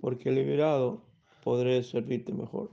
porque 0.00 0.30
liberado 0.30 1.02
podré 1.42 1.82
servirte 1.82 2.32
mejor. 2.32 2.70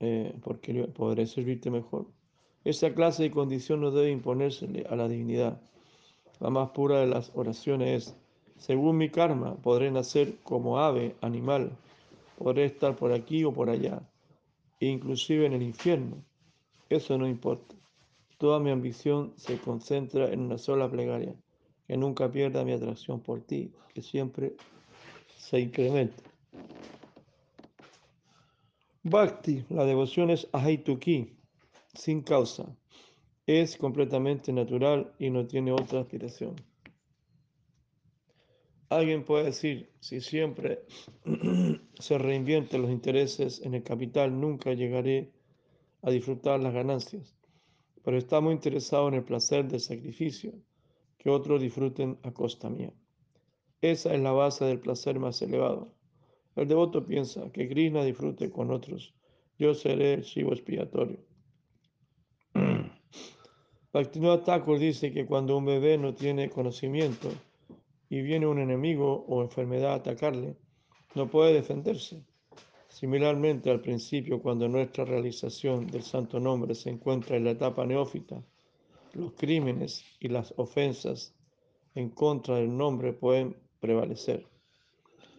Eh, 0.00 0.36
porque 0.42 0.74
podré 0.88 1.26
servirte 1.26 1.70
mejor. 1.70 2.06
Esa 2.64 2.94
clase 2.94 3.24
de 3.24 3.30
condición 3.30 3.80
no 3.80 3.90
debe 3.90 4.10
imponérsele 4.10 4.84
a 4.88 4.96
la 4.96 5.08
divinidad. 5.08 5.60
La 6.40 6.50
más 6.50 6.70
pura 6.70 7.00
de 7.00 7.06
las 7.06 7.30
oraciones 7.34 8.08
es, 8.08 8.16
según 8.56 8.96
mi 8.96 9.10
karma, 9.10 9.56
podré 9.56 9.90
nacer 9.90 10.38
como 10.42 10.78
ave, 10.78 11.16
animal, 11.20 11.70
podré 12.36 12.64
estar 12.64 12.96
por 12.96 13.12
aquí 13.12 13.44
o 13.44 13.52
por 13.52 13.70
allá, 13.70 14.02
inclusive 14.80 15.46
en 15.46 15.52
el 15.52 15.62
infierno. 15.62 16.24
Eso 16.88 17.16
no 17.16 17.28
importa. 17.28 17.74
Toda 18.42 18.58
mi 18.58 18.72
ambición 18.72 19.34
se 19.36 19.56
concentra 19.56 20.32
en 20.32 20.40
una 20.40 20.58
sola 20.58 20.90
plegaria, 20.90 21.32
que 21.86 21.96
nunca 21.96 22.28
pierda 22.28 22.64
mi 22.64 22.72
atracción 22.72 23.20
por 23.20 23.40
ti, 23.42 23.72
que 23.94 24.02
siempre 24.02 24.56
se 25.38 25.60
incremente. 25.60 26.24
Bhakti, 29.04 29.64
la 29.68 29.84
devoción 29.84 30.30
es 30.30 30.48
ahaituki, 30.50 31.36
sin 31.94 32.22
causa. 32.22 32.76
Es 33.46 33.76
completamente 33.76 34.52
natural 34.52 35.14
y 35.20 35.30
no 35.30 35.46
tiene 35.46 35.70
otra 35.70 36.00
aspiración. 36.00 36.56
Alguien 38.88 39.24
puede 39.24 39.44
decir, 39.44 39.92
si 40.00 40.20
siempre 40.20 40.80
se 42.00 42.18
reinvierten 42.18 42.82
los 42.82 42.90
intereses 42.90 43.62
en 43.62 43.74
el 43.74 43.84
capital, 43.84 44.40
nunca 44.40 44.72
llegaré 44.72 45.30
a 46.02 46.10
disfrutar 46.10 46.58
las 46.58 46.74
ganancias. 46.74 47.36
Pero 48.04 48.18
está 48.18 48.40
muy 48.40 48.52
interesado 48.52 49.08
en 49.08 49.14
el 49.14 49.24
placer 49.24 49.68
del 49.68 49.80
sacrificio, 49.80 50.52
que 51.18 51.30
otros 51.30 51.60
disfruten 51.60 52.18
a 52.22 52.32
costa 52.32 52.68
mía. 52.68 52.92
Esa 53.80 54.14
es 54.14 54.20
la 54.20 54.32
base 54.32 54.64
del 54.64 54.80
placer 54.80 55.18
más 55.18 55.40
elevado. 55.42 55.92
El 56.56 56.68
devoto 56.68 57.06
piensa 57.06 57.50
que 57.52 57.68
Krishna 57.68 58.04
disfrute 58.04 58.50
con 58.50 58.70
otros. 58.70 59.14
Yo 59.58 59.74
seré 59.74 60.14
el 60.14 60.22
chivo 60.22 60.52
expiatorio. 60.52 61.18
Bhaktivinoda 63.92 64.42
Thakur 64.42 64.78
dice 64.78 65.12
que 65.12 65.26
cuando 65.26 65.56
un 65.56 65.64
bebé 65.64 65.98
no 65.98 66.14
tiene 66.14 66.50
conocimiento 66.50 67.28
y 68.08 68.20
viene 68.22 68.46
un 68.46 68.58
enemigo 68.58 69.24
o 69.28 69.42
enfermedad 69.42 69.92
a 69.92 69.96
atacarle, 69.96 70.56
no 71.14 71.30
puede 71.30 71.54
defenderse. 71.54 72.22
Similarmente, 72.92 73.70
al 73.70 73.80
principio, 73.80 74.42
cuando 74.42 74.68
nuestra 74.68 75.06
realización 75.06 75.86
del 75.86 76.02
santo 76.02 76.38
nombre 76.38 76.74
se 76.74 76.90
encuentra 76.90 77.36
en 77.36 77.44
la 77.44 77.52
etapa 77.52 77.86
neófita, 77.86 78.44
los 79.14 79.32
crímenes 79.32 80.04
y 80.20 80.28
las 80.28 80.52
ofensas 80.58 81.34
en 81.94 82.10
contra 82.10 82.56
del 82.56 82.76
nombre 82.76 83.14
pueden 83.14 83.56
prevalecer. 83.80 84.46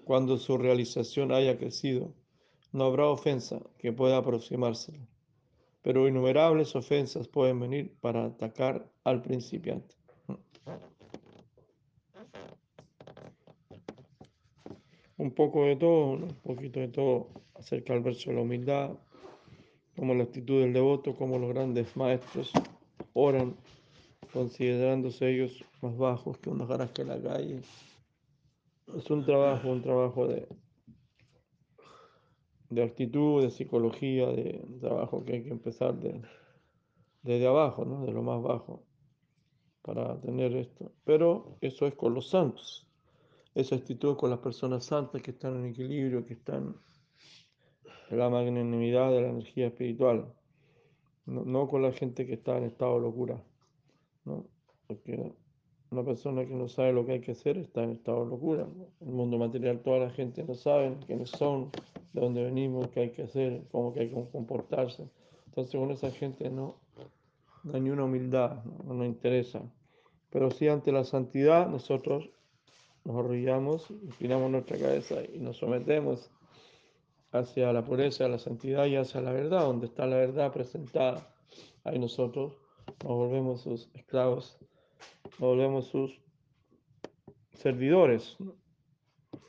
Cuando 0.04 0.38
su 0.38 0.58
realización 0.58 1.32
haya 1.32 1.58
crecido, 1.58 2.12
no 2.72 2.86
habrá 2.86 3.08
ofensa 3.08 3.62
que 3.78 3.94
pueda 3.94 4.18
aproximárselo, 4.18 5.08
pero 5.84 6.08
innumerables 6.08 6.76
ofensas 6.76 7.28
pueden 7.28 7.60
venir 7.60 7.96
para 8.02 8.26
atacar 8.26 8.90
al 9.04 9.22
principiante. 9.22 9.96
Un 15.24 15.32
poco 15.32 15.64
de 15.64 15.78
todo, 15.78 16.16
un 16.16 16.36
poquito 16.44 16.82
de 16.82 16.90
todo 16.90 17.30
acerca 17.54 17.94
del 17.94 18.04
verso 18.04 18.30
de 18.30 18.36
la 18.36 18.42
humildad, 18.42 18.92
como 19.96 20.14
la 20.14 20.26
actitud 20.26 20.60
del 20.60 20.74
devoto, 20.74 21.16
como 21.16 21.40
los 21.40 21.48
grandes 21.48 21.96
maestros 21.96 22.52
oran 23.14 23.56
considerándose 24.34 25.30
ellos 25.30 25.64
más 25.82 25.96
bajos 25.96 26.38
que 26.40 26.50
unos 26.50 26.68
ganas 26.68 26.92
que 26.92 27.06
la 27.06 27.22
calle. 27.22 27.62
Es 28.98 29.10
un 29.10 29.24
trabajo, 29.24 29.70
un 29.70 29.82
trabajo 29.82 30.28
de, 30.28 30.46
de 32.70 32.84
actitud, 32.84 33.44
de 33.44 33.50
psicología, 33.50 34.28
de 34.28 34.62
trabajo 34.82 35.24
que 35.24 35.36
hay 35.36 35.44
que 35.44 35.52
empezar 35.52 35.98
de, 36.02 36.22
desde 37.22 37.48
abajo, 37.48 37.86
¿no? 37.86 38.06
de 38.06 38.12
lo 38.12 38.24
más 38.24 38.44
bajo, 38.44 38.84
para 39.84 40.20
tener 40.20 40.54
esto. 40.54 40.92
Pero 41.06 41.56
eso 41.62 41.88
es 41.88 41.96
con 41.96 42.14
los 42.14 42.30
santos. 42.30 42.90
Esa 43.56 43.76
actitud 43.76 44.18
con 44.18 44.30
las 44.30 44.40
personas 44.40 44.86
santas 44.86 45.22
que 45.22 45.32
están 45.32 45.56
en 45.58 45.66
equilibrio, 45.68 46.26
que 46.26 46.34
están 46.34 46.76
en 48.10 48.18
la 48.18 48.30
magnanimidad 48.30 49.12
de 49.12 49.22
la 49.22 49.30
energía 49.30 49.68
espiritual. 49.68 50.34
No, 51.26 51.44
no 51.46 51.68
con 51.68 51.82
la 51.82 51.92
gente 51.92 52.26
que 52.26 52.34
está 52.34 52.58
en 52.58 52.66
estado 52.66 52.96
de 52.96 53.02
locura. 53.02 53.44
¿no? 54.26 54.46
Porque 54.88 55.34
una 55.94 56.04
persona 56.04 56.46
que 56.46 56.56
no 56.56 56.68
sabe 56.68 56.92
lo 56.92 57.06
que 57.06 57.14
hay 57.14 57.22
que 57.22 57.34
hacer 57.34 57.58
está 57.58 57.84
en 57.84 57.92
estado 57.92 58.24
de 58.24 58.32
locura. 58.32 58.68
El 59.00 59.08
mundo 59.08 59.38
material 59.38 59.82
toda 59.82 60.00
la 60.00 60.10
gente 60.10 60.44
no 60.44 60.56
sabe 60.56 60.98
quiénes 61.06 61.30
son, 61.30 61.70
de 62.14 62.22
dónde 62.22 62.44
venimos, 62.44 62.88
qué 62.90 63.02
hay 63.02 63.12
que 63.12 63.24
hacer, 63.24 63.64
cómo 63.72 63.94
que 63.94 64.02
hay 64.02 64.10
que 64.10 64.30
comportarse. 64.32 65.08
Entonces 65.46 65.80
con 65.80 65.92
esa 65.92 66.10
gente 66.10 66.50
no, 66.50 66.78
no 67.64 67.76
hay 67.76 67.82
ni 67.82 67.92
una 67.92 68.06
humildad, 68.06 68.64
no 68.86 68.96
nos 68.96 69.06
interesa. 69.06 69.62
Pero 70.32 70.50
sí 70.50 70.68
ante 70.68 70.92
la 70.92 71.04
santidad 71.04 71.70
nosotros 71.70 72.30
nos 73.06 73.18
arrodillamos, 73.18 73.90
inclinamos 73.90 74.52
nuestra 74.52 74.78
cabeza 74.78 75.16
y 75.24 75.40
nos 75.40 75.58
sometemos 75.58 76.32
hacia 77.32 77.74
la 77.74 77.84
pureza, 77.84 78.28
la 78.28 78.40
santidad 78.40 78.86
y 78.86 78.96
hacia 78.96 79.22
la 79.22 79.32
verdad, 79.32 79.62
donde 79.62 79.88
está 79.88 80.06
la 80.06 80.18
verdad 80.18 80.52
presentada. 80.52 81.34
Ahí 81.84 82.00
nosotros 82.00 82.54
nos 83.04 83.12
volvemos 83.12 83.62
sus 83.62 83.90
esclavos 83.94 84.58
nos 85.40 85.40
volvemos 85.40 85.88
sus 85.88 86.22
servidores. 87.54 88.38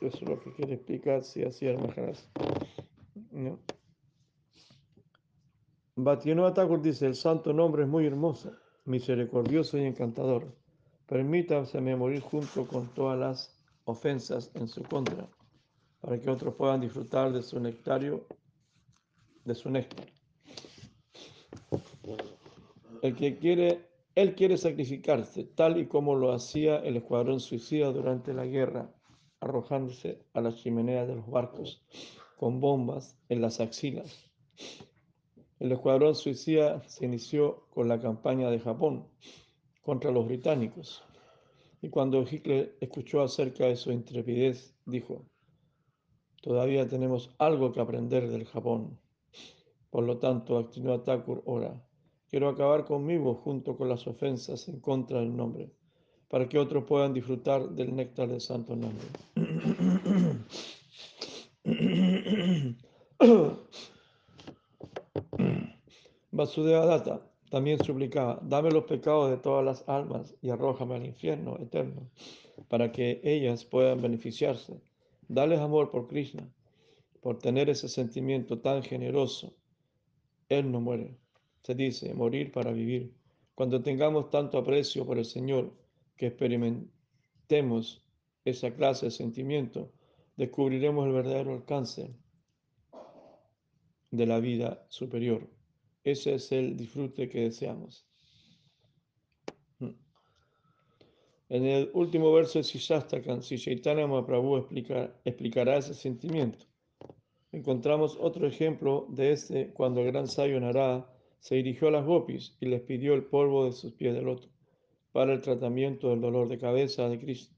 Eso 0.00 0.18
es 0.18 0.28
lo 0.28 0.40
que 0.40 0.52
quiere 0.54 0.74
explicar 0.74 1.22
si 1.22 1.42
así 1.42 1.66
Maharaj. 1.66 2.18
¿No? 3.30 3.58
Thakur 6.54 6.82
dice, 6.82 7.06
el 7.06 7.14
santo 7.14 7.52
nombre 7.52 7.84
es 7.84 7.88
muy 7.88 8.06
hermoso, 8.06 8.52
misericordioso 8.84 9.78
y 9.78 9.84
encantador. 9.84 10.56
Permítaseme 11.06 11.96
morir 11.96 12.20
junto 12.20 12.66
con 12.66 12.88
todas 12.94 13.18
las 13.18 13.58
ofensas 13.84 14.50
en 14.54 14.68
su 14.68 14.82
contra, 14.82 15.28
para 16.00 16.20
que 16.20 16.30
otros 16.30 16.54
puedan 16.54 16.80
disfrutar 16.80 17.32
de 17.32 17.42
su 17.42 17.60
nectario, 17.60 18.26
de 19.44 19.54
su 19.54 19.70
néctar. 19.70 20.06
El 23.02 23.14
que 23.14 23.38
quiere 23.38 23.94
él 24.14 24.36
quiere 24.36 24.56
sacrificarse, 24.56 25.42
tal 25.42 25.76
y 25.76 25.86
como 25.86 26.14
lo 26.14 26.32
hacía 26.32 26.76
el 26.76 26.96
escuadrón 26.96 27.40
suicida 27.40 27.90
durante 27.90 28.32
la 28.32 28.46
guerra, 28.46 28.88
arrojándose 29.40 30.24
a 30.34 30.40
las 30.40 30.56
chimeneas 30.56 31.08
de 31.08 31.16
los 31.16 31.28
barcos 31.28 31.84
con 32.36 32.60
bombas 32.60 33.18
en 33.28 33.40
las 33.42 33.58
axilas. 33.58 34.30
El 35.58 35.72
escuadrón 35.72 36.14
suicida 36.14 36.80
se 36.88 37.06
inició 37.06 37.66
con 37.70 37.88
la 37.88 38.00
campaña 38.00 38.50
de 38.50 38.60
Japón 38.60 39.08
contra 39.84 40.10
los 40.10 40.26
británicos. 40.26 41.04
Y 41.80 41.90
cuando 41.90 42.24
Hitler 42.28 42.76
escuchó 42.80 43.22
acerca 43.22 43.66
de 43.66 43.76
su 43.76 43.92
intrepidez, 43.92 44.74
dijo, 44.86 45.26
todavía 46.42 46.88
tenemos 46.88 47.34
algo 47.38 47.72
que 47.72 47.80
aprender 47.80 48.28
del 48.28 48.46
Japón. 48.46 48.98
Por 49.90 50.04
lo 50.04 50.18
tanto, 50.18 50.58
Actinua 50.58 51.04
Thakur 51.04 51.42
ora, 51.46 51.80
Quiero 52.34 52.48
acabar 52.48 52.84
conmigo 52.84 53.36
junto 53.36 53.76
con 53.76 53.88
las 53.88 54.08
ofensas 54.08 54.66
en 54.66 54.80
contra 54.80 55.20
del 55.20 55.36
nombre, 55.36 55.70
para 56.26 56.48
que 56.48 56.58
otros 56.58 56.82
puedan 56.82 57.14
disfrutar 57.14 57.68
del 57.70 57.94
néctar 57.94 58.26
del 58.26 58.40
santo 58.40 58.74
nombre. 58.74 59.06
Vasudeva 66.32 66.86
Data 66.86 67.33
también 67.54 67.78
suplicaba, 67.84 68.40
dame 68.42 68.72
los 68.72 68.82
pecados 68.82 69.30
de 69.30 69.36
todas 69.36 69.64
las 69.64 69.88
almas 69.88 70.34
y 70.42 70.50
arrójame 70.50 70.96
al 70.96 71.06
infierno 71.06 71.56
eterno, 71.60 72.10
para 72.66 72.90
que 72.90 73.20
ellas 73.22 73.64
puedan 73.64 74.02
beneficiarse. 74.02 74.80
Dales 75.28 75.60
amor 75.60 75.92
por 75.92 76.08
Krishna, 76.08 76.52
por 77.20 77.38
tener 77.38 77.70
ese 77.70 77.88
sentimiento 77.88 78.58
tan 78.58 78.82
generoso. 78.82 79.54
Él 80.48 80.72
no 80.72 80.80
muere 80.80 81.16
se 81.62 81.76
dice, 81.76 82.12
morir 82.12 82.50
para 82.50 82.72
vivir. 82.72 83.14
Cuando 83.54 83.80
tengamos 83.80 84.30
tanto 84.30 84.58
aprecio 84.58 85.06
por 85.06 85.18
el 85.18 85.24
Señor 85.24 85.72
que 86.16 86.26
experimentemos 86.26 88.04
esa 88.44 88.74
clase 88.74 89.06
de 89.06 89.12
sentimiento, 89.12 89.92
descubriremos 90.36 91.06
el 91.06 91.12
verdadero 91.12 91.52
alcance 91.52 92.10
de 94.10 94.26
la 94.26 94.40
vida 94.40 94.84
superior. 94.88 95.53
Ese 96.04 96.34
es 96.34 96.52
el 96.52 96.76
disfrute 96.76 97.30
que 97.30 97.40
deseamos. 97.40 98.06
Hmm. 99.78 99.96
En 101.48 101.64
el 101.64 101.90
último 101.94 102.30
verso 102.32 102.58
de 102.58 102.64
Sishastakan, 102.64 103.42
si 103.42 103.56
Chaitanya 103.58 104.06
Mahaprabhu 104.06 104.68
explicará 105.24 105.78
ese 105.78 105.94
sentimiento. 105.94 106.66
Encontramos 107.52 108.18
otro 108.20 108.46
ejemplo 108.46 109.06
de 109.08 109.32
este 109.32 109.72
cuando 109.72 110.02
el 110.02 110.08
gran 110.08 110.26
sabio 110.26 110.60
Narada 110.60 111.10
se 111.38 111.54
dirigió 111.54 111.88
a 111.88 111.92
las 111.92 112.04
gopis 112.04 112.56
y 112.60 112.66
les 112.66 112.82
pidió 112.82 113.14
el 113.14 113.24
polvo 113.24 113.64
de 113.64 113.72
sus 113.72 113.92
pies 113.92 114.14
de 114.14 114.22
loto 114.22 114.48
para 115.12 115.32
el 115.32 115.40
tratamiento 115.40 116.10
del 116.10 116.20
dolor 116.20 116.48
de 116.48 116.58
cabeza 116.58 117.08
de 117.08 117.18
Cristo. 117.18 117.54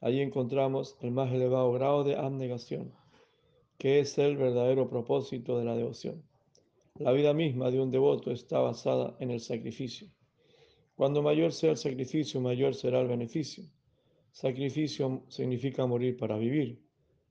Allí 0.00 0.20
encontramos 0.20 0.96
el 1.00 1.10
más 1.10 1.32
elevado 1.32 1.70
grado 1.72 2.02
de 2.02 2.16
abnegación, 2.16 2.92
que 3.76 4.00
es 4.00 4.18
el 4.18 4.36
verdadero 4.36 4.88
propósito 4.88 5.58
de 5.58 5.64
la 5.64 5.76
devoción. 5.76 6.27
La 6.98 7.12
vida 7.12 7.32
misma 7.32 7.70
de 7.70 7.80
un 7.80 7.92
devoto 7.92 8.32
está 8.32 8.58
basada 8.58 9.16
en 9.20 9.30
el 9.30 9.40
sacrificio. 9.40 10.08
Cuando 10.96 11.22
mayor 11.22 11.52
sea 11.52 11.70
el 11.70 11.76
sacrificio, 11.76 12.40
mayor 12.40 12.74
será 12.74 13.00
el 13.00 13.06
beneficio. 13.06 13.64
Sacrificio 14.32 15.22
significa 15.28 15.86
morir 15.86 16.16
para 16.16 16.36
vivir. 16.36 16.82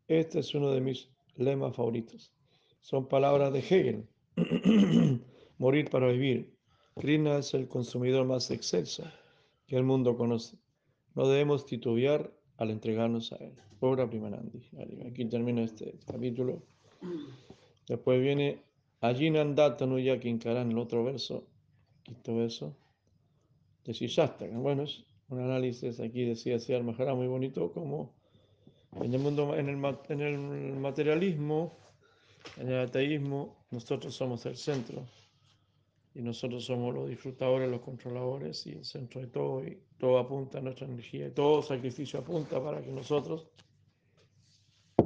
Este 0.07 0.39
es 0.39 0.55
uno 0.55 0.71
de 0.71 0.79
mis 0.79 1.09
lemas 1.35 1.75
favoritos. 1.75 2.31
Son 2.79 3.09
palabras 3.09 3.51
de 3.51 3.59
Hegel. 3.59 4.07
morir 5.57 5.89
para 5.89 6.07
vivir. 6.13 6.55
Krishna 6.95 7.39
es 7.39 7.53
el 7.53 7.67
consumidor 7.67 8.25
más 8.25 8.49
excelso 8.51 9.03
que 9.67 9.75
el 9.75 9.83
mundo 9.83 10.15
conoce. 10.15 10.57
No 11.13 11.27
debemos 11.27 11.65
titubear 11.65 12.33
al 12.55 12.71
entregarnos 12.71 13.33
a 13.33 13.35
él. 13.37 13.53
Obra 13.81 14.09
Primanandi. 14.09 14.61
Aquí 15.05 15.25
termina 15.25 15.63
este 15.63 15.99
capítulo. 16.05 16.63
Después 17.87 18.21
viene 18.21 18.66
Ajinandata 19.01 19.85
Nuyakinkara 19.85 20.61
en 20.61 20.71
el 20.71 20.77
otro 20.77 21.03
verso, 21.03 21.47
quinto 22.03 22.35
verso, 22.35 22.75
de 23.83 23.93
Sishastaka. 23.93 24.57
Bueno, 24.57 24.83
es 24.83 25.03
un 25.29 25.39
análisis 25.39 25.99
aquí 25.99 26.25
decía 26.25 26.59
Siddhar 26.59 26.83
Maharaj 26.83 27.15
muy 27.15 27.27
bonito, 27.27 27.71
como 27.71 28.13
en 28.93 29.13
el 29.13 29.19
mundo, 29.19 29.55
en 29.55 29.69
el, 29.69 29.75
en 29.75 30.69
el 30.71 30.79
materialismo, 30.79 31.77
en 32.57 32.69
el 32.69 32.79
ateísmo, 32.79 33.65
nosotros 33.71 34.15
somos 34.15 34.45
el 34.45 34.55
centro 34.55 35.05
y 36.15 36.21
nosotros 36.21 36.65
somos 36.65 36.95
los 36.95 37.07
disfrutadores, 37.07 37.69
los 37.69 37.81
controladores 37.81 38.65
y 38.65 38.71
el 38.71 38.85
centro 38.85 39.21
de 39.21 39.27
todo, 39.27 39.63
y 39.63 39.79
todo 39.99 40.17
apunta 40.17 40.57
a 40.57 40.61
nuestra 40.61 40.87
energía, 40.87 41.27
y 41.27 41.31
todo 41.31 41.61
sacrificio 41.61 42.19
apunta 42.19 42.63
para 42.63 42.81
que 42.81 42.91
nosotros 42.91 43.45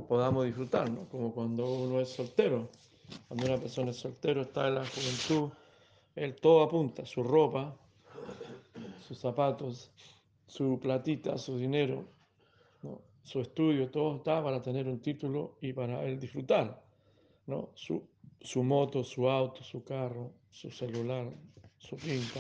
podamos 0.07 0.45
disfrutar, 0.45 0.89
¿no? 0.89 1.09
Como 1.09 1.33
cuando 1.33 1.69
uno 1.69 1.99
es 1.99 2.09
soltero, 2.09 2.69
cuando 3.27 3.45
una 3.45 3.57
persona 3.57 3.91
es 3.91 3.97
soltero, 3.97 4.41
está 4.41 4.67
en 4.67 4.75
la 4.75 4.85
juventud, 4.85 5.51
él 6.15 6.35
todo 6.35 6.63
apunta, 6.63 7.05
su 7.05 7.23
ropa, 7.23 7.75
sus 9.07 9.17
zapatos, 9.17 9.91
su 10.47 10.79
platita, 10.79 11.37
su 11.37 11.57
dinero, 11.57 12.05
su 13.23 13.39
estudio, 13.39 13.89
todo 13.89 14.17
está 14.17 14.43
para 14.43 14.61
tener 14.61 14.87
un 14.87 14.99
título 14.99 15.57
y 15.61 15.73
para 15.73 16.03
él 16.03 16.19
disfrutar, 16.19 16.83
¿no? 17.47 17.69
Su, 17.75 18.03
su 18.41 18.63
moto, 18.63 19.03
su 19.03 19.29
auto, 19.29 19.63
su 19.63 19.83
carro, 19.83 20.31
su 20.49 20.69
celular, 20.69 21.31
su 21.77 21.95
pinta, 21.95 22.39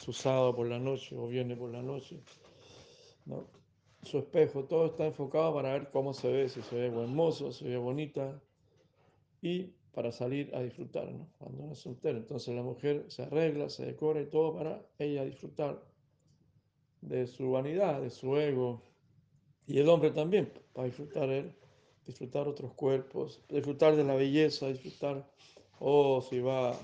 su 0.00 0.12
sábado 0.12 0.54
por 0.54 0.66
la 0.66 0.78
noche 0.78 1.16
o 1.16 1.28
viene 1.28 1.56
por 1.56 1.70
la 1.70 1.82
noche, 1.82 2.20
¿no? 3.26 3.46
su 4.06 4.18
espejo, 4.18 4.64
todo 4.64 4.86
está 4.86 5.04
enfocado 5.06 5.52
para 5.54 5.72
ver 5.72 5.90
cómo 5.90 6.14
se 6.14 6.30
ve, 6.30 6.48
si 6.48 6.62
se 6.62 6.76
ve 6.76 6.86
hermoso, 6.86 7.50
si 7.50 7.64
se 7.64 7.70
ve 7.70 7.76
bonita 7.76 8.40
y 9.42 9.72
para 9.96 10.12
salir 10.12 10.54
a 10.54 10.60
disfrutar, 10.60 11.10
¿no? 11.10 11.26
cuando 11.38 11.64
uno 11.64 11.72
es 11.72 11.78
soltero. 11.78 12.18
Entonces 12.18 12.54
la 12.54 12.62
mujer 12.62 13.06
se 13.08 13.22
arregla, 13.22 13.70
se 13.70 13.86
decora 13.86 14.20
y 14.20 14.26
todo 14.26 14.54
para 14.54 14.86
ella 14.98 15.24
disfrutar 15.24 15.82
de 17.00 17.26
su 17.26 17.50
vanidad, 17.52 18.02
de 18.02 18.10
su 18.10 18.36
ego 18.36 18.82
y 19.66 19.78
el 19.78 19.88
hombre 19.88 20.10
también, 20.10 20.52
para 20.74 20.86
disfrutar 20.86 21.30
él 21.30 21.56
disfrutar 22.06 22.46
otros 22.46 22.72
cuerpos, 22.74 23.42
disfrutar 23.48 23.96
de 23.96 24.04
la 24.04 24.14
belleza, 24.14 24.68
disfrutar, 24.68 25.28
o 25.80 26.22
si 26.22 26.40
va 26.40 26.70
a 26.70 26.76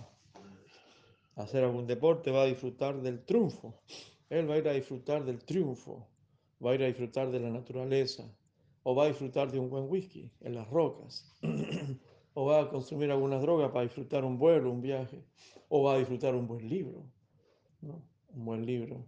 hacer 1.36 1.64
algún 1.64 1.86
deporte, 1.86 2.30
va 2.30 2.42
a 2.42 2.46
disfrutar 2.46 3.00
del 3.00 3.24
triunfo. 3.24 3.80
Él 4.28 4.50
va 4.50 4.54
a 4.54 4.58
ir 4.58 4.68
a 4.68 4.72
disfrutar 4.72 5.24
del 5.24 5.44
triunfo, 5.44 6.08
va 6.64 6.72
a 6.72 6.74
ir 6.74 6.82
a 6.82 6.86
disfrutar 6.86 7.30
de 7.30 7.40
la 7.40 7.50
naturaleza, 7.50 8.24
o 8.82 8.94
va 8.94 9.04
a 9.04 9.08
disfrutar 9.08 9.52
de 9.52 9.60
un 9.60 9.70
buen 9.70 9.84
whisky 9.88 10.32
en 10.40 10.54
las 10.56 10.68
rocas, 10.68 11.32
o 12.34 12.46
va 12.46 12.60
a 12.60 12.68
consumir 12.68 13.10
algunas 13.10 13.42
drogas 13.42 13.70
para 13.70 13.84
disfrutar 13.84 14.24
un 14.24 14.38
vuelo, 14.38 14.70
un 14.70 14.80
viaje, 14.80 15.22
o 15.68 15.82
va 15.82 15.94
a 15.94 15.98
disfrutar 15.98 16.34
un 16.34 16.46
buen 16.46 16.68
libro, 16.68 17.04
¿no? 17.80 18.02
un 18.34 18.44
buen 18.44 18.64
libro, 18.64 19.06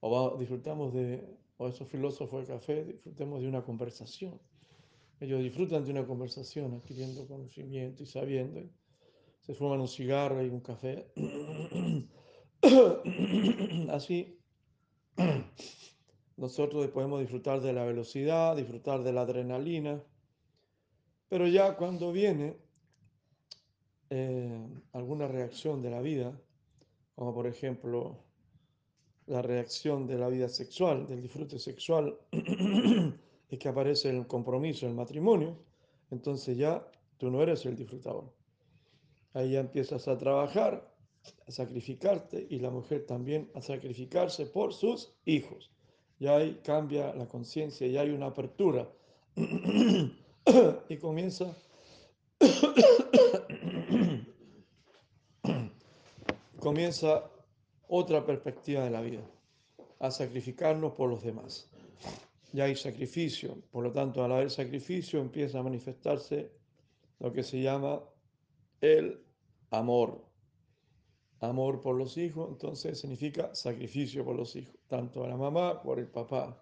o 0.00 0.10
va, 0.10 0.38
disfrutamos 0.38 0.92
de, 0.92 1.24
o 1.58 1.68
esos 1.68 1.88
filósofos 1.88 2.46
de 2.46 2.54
café, 2.54 2.84
disfrutemos 2.84 3.40
de 3.40 3.48
una 3.48 3.62
conversación. 3.62 4.40
Ellos 5.20 5.42
disfrutan 5.42 5.84
de 5.84 5.92
una 5.92 6.06
conversación, 6.06 6.74
adquiriendo 6.74 7.26
conocimiento 7.26 8.02
y 8.02 8.06
sabiendo. 8.06 8.60
Se 9.40 9.54
fuman 9.54 9.80
un 9.80 9.88
cigarro 9.88 10.44
y 10.44 10.48
un 10.50 10.60
café. 10.60 11.06
Así, 13.90 14.38
nosotros 16.36 16.86
podemos 16.88 17.20
disfrutar 17.20 17.60
de 17.62 17.72
la 17.72 17.84
velocidad, 17.84 18.56
disfrutar 18.56 19.02
de 19.02 19.12
la 19.12 19.22
adrenalina, 19.22 20.02
pero 21.28 21.46
ya 21.48 21.76
cuando 21.76 22.12
viene 22.12 22.56
eh, 24.10 24.66
alguna 24.92 25.26
reacción 25.26 25.82
de 25.82 25.90
la 25.90 26.00
vida, 26.00 26.38
como 27.14 27.34
por 27.34 27.46
ejemplo 27.46 28.18
la 29.26 29.42
reacción 29.42 30.06
de 30.06 30.18
la 30.18 30.28
vida 30.28 30.48
sexual, 30.48 31.06
del 31.06 31.22
disfrute 31.22 31.58
sexual, 31.58 32.16
es 33.50 33.58
que 33.58 33.68
aparece 33.68 34.10
el 34.10 34.26
compromiso, 34.26 34.86
el 34.86 34.94
matrimonio, 34.94 35.56
entonces 36.10 36.56
ya 36.56 36.86
tú 37.18 37.30
no 37.30 37.42
eres 37.42 37.66
el 37.66 37.74
disfrutador. 37.74 38.32
Ahí 39.32 39.52
ya 39.52 39.60
empiezas 39.60 40.06
a 40.06 40.16
trabajar, 40.16 40.88
a 41.46 41.50
sacrificarte 41.50 42.46
y 42.48 42.60
la 42.60 42.70
mujer 42.70 43.04
también 43.04 43.50
a 43.54 43.60
sacrificarse 43.60 44.46
por 44.46 44.72
sus 44.72 45.12
hijos. 45.24 45.72
Y 46.20 46.28
ahí 46.28 46.60
cambia 46.62 47.12
la 47.14 47.26
conciencia 47.26 47.86
y 47.86 47.98
hay 47.98 48.10
una 48.10 48.26
apertura. 48.26 48.88
y 50.88 50.96
comienza 50.96 51.54
comienza 56.60 57.24
otra 57.88 58.26
perspectiva 58.26 58.84
de 58.84 58.90
la 58.90 59.00
vida, 59.00 59.22
a 60.00 60.10
sacrificarnos 60.10 60.92
por 60.92 61.08
los 61.10 61.22
demás 61.22 61.70
ya 62.56 62.64
hay 62.64 62.74
sacrificio. 62.74 63.62
Por 63.70 63.84
lo 63.84 63.92
tanto, 63.92 64.24
al 64.24 64.32
haber 64.32 64.50
sacrificio 64.50 65.20
empieza 65.20 65.58
a 65.58 65.62
manifestarse 65.62 66.50
lo 67.18 67.30
que 67.30 67.42
se 67.42 67.60
llama 67.60 68.02
el 68.80 69.22
amor. 69.70 70.24
Amor 71.40 71.82
por 71.82 71.96
los 71.96 72.16
hijos, 72.16 72.48
entonces 72.48 72.98
significa 72.98 73.54
sacrificio 73.54 74.24
por 74.24 74.36
los 74.36 74.56
hijos, 74.56 74.74
tanto 74.86 75.22
a 75.22 75.28
la 75.28 75.36
mamá 75.36 75.82
por 75.82 75.98
el 75.98 76.06
papá. 76.06 76.58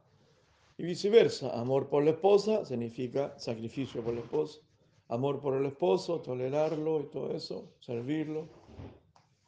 Y 0.77 0.85
viceversa, 0.85 1.59
amor 1.59 1.89
por 1.89 2.05
la 2.05 2.11
esposa 2.11 2.65
significa 2.65 3.39
sacrificio 3.39 4.03
por 4.03 4.15
la 4.15 4.21
esposa. 4.21 4.61
Amor 5.09 5.41
por 5.41 5.55
el 5.57 5.67
esposo, 5.67 6.21
tolerarlo 6.21 7.01
y 7.01 7.05
todo 7.05 7.35
eso, 7.35 7.75
servirlo 7.81 8.49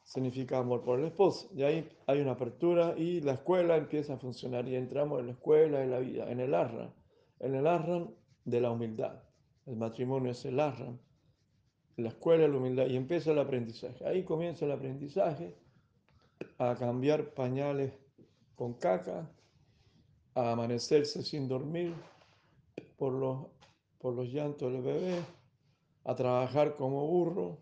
significa 0.07 0.59
amor 0.59 0.83
por 0.83 0.99
el 0.99 1.05
esposo. 1.07 1.49
Y 1.53 1.63
ahí 1.63 1.89
hay 2.07 2.21
una 2.21 2.31
apertura 2.31 2.95
y 2.97 3.19
la 3.19 3.33
escuela 3.33 3.75
empieza 3.75 4.13
a 4.13 4.17
funcionar 4.17 4.67
y 4.67 4.75
entramos 4.75 5.19
en 5.19 5.27
la 5.27 5.31
escuela, 5.33 5.83
en 5.83 5.91
la 5.91 5.99
vida, 5.99 6.31
en 6.31 6.39
el 6.39 6.53
arran, 6.55 6.93
en 7.39 7.55
el 7.55 7.67
arran 7.67 8.15
de 8.45 8.61
la 8.61 8.71
humildad. 8.71 9.21
El 9.65 9.75
matrimonio 9.75 10.31
es 10.31 10.45
el 10.45 10.61
arran, 10.61 10.97
la 11.97 12.07
escuela 12.07 12.45
es 12.45 12.49
la 12.49 12.57
humildad 12.57 12.87
y 12.87 12.95
empieza 12.95 13.31
el 13.31 13.39
aprendizaje. 13.39 14.05
Ahí 14.05 14.23
comienza 14.23 14.63
el 14.63 14.71
aprendizaje 14.71 15.57
a 16.57 16.75
cambiar 16.75 17.33
pañales 17.33 17.91
con 18.55 18.75
caca, 18.75 19.29
a 20.37 20.51
amanecerse 20.51 21.23
sin 21.23 21.47
dormir 21.47 21.95
por 22.95 23.11
los, 23.11 23.47
por 23.97 24.13
los 24.13 24.27
llantos 24.27 24.71
del 24.71 24.83
bebé, 24.83 25.19
a 26.03 26.13
trabajar 26.13 26.75
como 26.75 27.07
burro, 27.07 27.57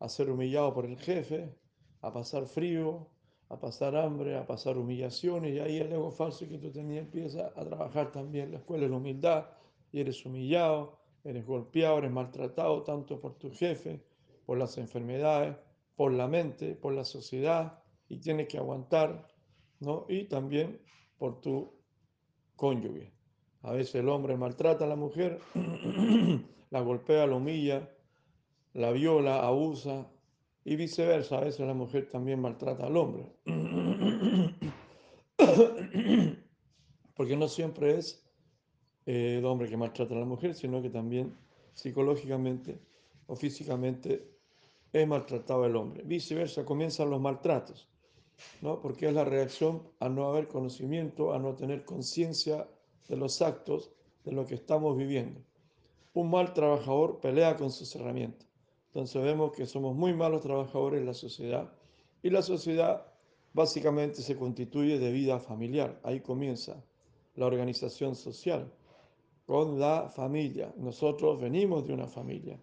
a 0.00 0.08
ser 0.08 0.28
humillado 0.28 0.74
por 0.74 0.86
el 0.86 0.98
jefe, 0.98 1.54
a 2.00 2.12
pasar 2.12 2.46
frío, 2.46 3.06
a 3.48 3.60
pasar 3.60 3.94
hambre, 3.94 4.36
a 4.36 4.44
pasar 4.44 4.76
humillaciones, 4.76 5.54
y 5.54 5.60
ahí 5.60 5.78
el 5.78 5.92
ego 5.92 6.10
falso 6.10 6.48
que 6.48 6.58
tú 6.58 6.72
tenías 6.72 7.04
empieza 7.04 7.52
a 7.54 7.64
trabajar 7.64 8.10
también. 8.10 8.50
La 8.50 8.58
escuela 8.58 8.86
es 8.86 8.90
la 8.90 8.96
humildad, 8.96 9.46
y 9.92 10.00
eres 10.00 10.26
humillado, 10.26 10.98
eres 11.22 11.46
golpeado, 11.46 11.98
eres 11.98 12.10
maltratado 12.10 12.82
tanto 12.82 13.20
por 13.20 13.36
tu 13.38 13.52
jefe, 13.52 14.04
por 14.46 14.58
las 14.58 14.78
enfermedades, 14.78 15.56
por 15.94 16.12
la 16.12 16.26
mente, 16.26 16.74
por 16.74 16.92
la 16.92 17.04
sociedad, 17.04 17.84
y 18.08 18.18
tienes 18.18 18.48
que 18.48 18.58
aguantar, 18.58 19.28
¿no? 19.78 20.06
Y 20.08 20.24
también 20.24 20.80
por 21.16 21.40
tu 21.40 21.79
cónyuge. 22.60 23.10
A 23.62 23.72
veces 23.72 23.94
el 23.94 24.10
hombre 24.10 24.36
maltrata 24.36 24.84
a 24.84 24.88
la 24.88 24.96
mujer, 24.96 25.40
la 26.70 26.82
golpea, 26.82 27.26
la 27.26 27.36
humilla, 27.36 27.88
la 28.74 28.92
viola, 28.92 29.46
abusa 29.46 30.06
y 30.64 30.76
viceversa. 30.76 31.38
A 31.38 31.44
veces 31.44 31.66
la 31.66 31.72
mujer 31.72 32.10
también 32.10 32.38
maltrata 32.40 32.86
al 32.86 32.98
hombre. 32.98 33.24
Porque 37.14 37.36
no 37.36 37.48
siempre 37.48 37.96
es 37.96 38.22
eh, 39.06 39.36
el 39.38 39.46
hombre 39.46 39.70
que 39.70 39.78
maltrata 39.78 40.14
a 40.14 40.18
la 40.18 40.26
mujer, 40.26 40.54
sino 40.54 40.82
que 40.82 40.90
también 40.90 41.34
psicológicamente 41.72 42.78
o 43.26 43.36
físicamente 43.36 44.36
es 44.92 45.08
maltratado 45.08 45.64
el 45.64 45.76
hombre. 45.76 46.02
Viceversa, 46.04 46.66
comienzan 46.66 47.08
los 47.08 47.22
maltratos, 47.22 47.88
¿no? 48.60 48.80
porque 48.80 49.08
es 49.08 49.14
la 49.14 49.24
reacción 49.24 49.82
a 49.98 50.08
no 50.08 50.26
haber 50.26 50.48
conocimiento, 50.48 51.32
a 51.32 51.38
no 51.38 51.54
tener 51.54 51.84
conciencia 51.84 52.68
de 53.08 53.16
los 53.16 53.42
actos, 53.42 53.90
de 54.24 54.32
lo 54.32 54.46
que 54.46 54.54
estamos 54.54 54.96
viviendo. 54.96 55.40
Un 56.14 56.30
mal 56.30 56.52
trabajador 56.52 57.20
pelea 57.20 57.56
con 57.56 57.70
sus 57.70 57.94
herramientas. 57.94 58.48
Entonces 58.88 59.22
vemos 59.22 59.52
que 59.52 59.66
somos 59.66 59.94
muy 59.94 60.12
malos 60.12 60.42
trabajadores 60.42 61.00
en 61.00 61.06
la 61.06 61.14
sociedad 61.14 61.72
y 62.22 62.30
la 62.30 62.42
sociedad 62.42 63.06
básicamente 63.52 64.22
se 64.22 64.36
constituye 64.36 64.98
de 64.98 65.12
vida 65.12 65.38
familiar. 65.38 66.00
Ahí 66.02 66.20
comienza 66.20 66.82
la 67.36 67.46
organización 67.46 68.14
social 68.14 68.72
con 69.46 69.78
la 69.78 70.08
familia. 70.08 70.72
Nosotros 70.76 71.40
venimos 71.40 71.86
de 71.86 71.94
una 71.94 72.06
familia. 72.06 72.58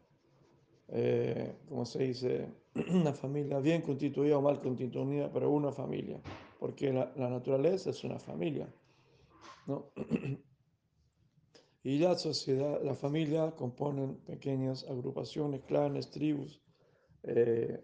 Eh, 0.90 1.54
como 1.68 1.86
se 1.86 2.04
dice, 2.04 2.48
una 2.94 3.13
familia 3.13 3.60
bien 3.60 3.82
constituida 3.82 4.38
o 4.38 4.42
mal 4.42 4.60
constituida, 4.62 5.32
pero 5.32 5.50
una 5.50 5.72
familia, 5.72 6.20
porque 6.60 6.92
la, 6.94 7.12
la 7.16 7.30
naturaleza 7.30 7.90
es 7.90 8.04
una 8.04 8.20
familia. 8.20 8.68
¿no? 9.68 9.92
Y 11.84 12.00
la 12.00 12.18
sociedad, 12.18 12.82
la 12.84 12.96
familia 12.96 13.56
componen 13.56 14.18
pequeñas 14.26 14.84
agrupaciones, 14.90 15.62
clanes, 15.63 16.12
tribus, 16.12 16.62
eh, 17.24 17.82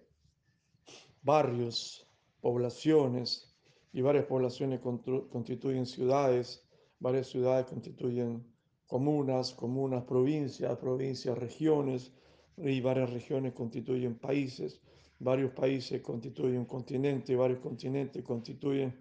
barrios, 1.22 2.06
poblaciones, 2.42 3.54
y 3.94 4.02
varias 4.02 4.26
poblaciones 4.26 4.82
constituyen 4.82 5.86
ciudades, 5.86 6.68
varias 7.00 7.28
ciudades 7.28 7.68
constituyen 7.68 8.44
comunas, 8.88 9.54
comunas, 9.54 10.04
provincias, 10.04 10.78
provincias, 10.78 11.38
regiones, 11.38 12.12
y 12.58 12.82
varias 12.82 13.10
regiones 13.10 13.54
constituyen 13.54 14.16
países, 14.16 14.80
varios 15.20 15.52
países 15.52 16.02
constituyen 16.02 16.60
un 16.60 16.66
continente, 16.66 17.36
varios 17.36 17.60
continentes 17.60 18.24
constituyen 18.24 18.94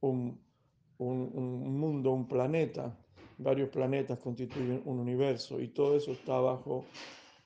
un, 0.00 0.38
un, 0.98 1.30
un 1.34 1.78
mundo, 1.78 2.12
un 2.12 2.26
planeta, 2.26 2.96
varios 3.38 3.70
planetas 3.70 4.18
constituyen 4.18 4.82
un 4.84 4.98
universo 4.98 5.60
y 5.60 5.68
todo 5.68 5.96
eso 5.96 6.12
está 6.12 6.38
bajo 6.40 6.84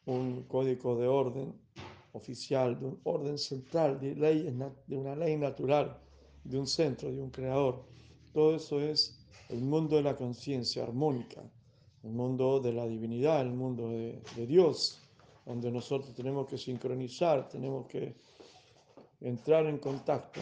un 0.07 0.45
código 0.45 0.97
de 0.97 1.07
orden 1.09 1.55
oficial, 2.13 2.79
de 2.79 2.87
un 2.87 3.01
orden 3.05 3.39
central, 3.39 4.01
de, 4.01 4.15
leyes, 4.15 4.55
de 4.87 4.97
una 4.97 5.15
ley 5.15 5.37
natural, 5.37 5.99
de 6.45 6.59
un 6.59 6.67
centro, 6.67 7.13
de 7.13 7.21
un 7.21 7.31
creador. 7.31 7.85
Todo 8.33 8.57
eso 8.57 8.81
es 8.81 9.19
el 9.49 9.61
mundo 9.61 9.97
de 9.97 10.03
la 10.03 10.17
conciencia 10.17 10.83
armónica, 10.83 11.43
el 12.03 12.13
mundo 12.13 12.61
de 12.61 12.73
la 12.73 12.87
divinidad, 12.87 13.43
el 13.43 13.53
mundo 13.53 13.89
de, 13.91 14.23
de 14.37 14.47
Dios, 14.47 15.06
donde 15.47 15.71
nosotros 15.71 16.13
tenemos 16.13 16.49
que 16.49 16.59
sincronizar, 16.59 17.49
tenemos 17.49 17.87
que 17.87 18.17
entrar 19.21 19.65
en 19.67 19.79
contacto. 19.79 20.41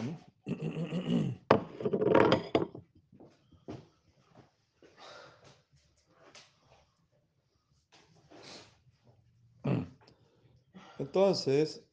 Entonces, 10.97 11.85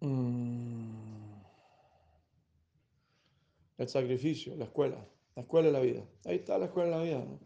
mmm, 0.00 1.34
el 3.78 3.88
sacrificio, 3.88 4.56
la 4.56 4.64
escuela, 4.64 5.06
la 5.36 5.42
escuela 5.42 5.68
de 5.68 5.72
la 5.72 5.80
vida. 5.80 6.02
Ahí 6.24 6.36
está 6.36 6.58
la 6.58 6.66
escuela 6.66 6.90
de 6.90 6.96
la 6.96 7.02
vida, 7.04 7.24
¿no? 7.24 7.38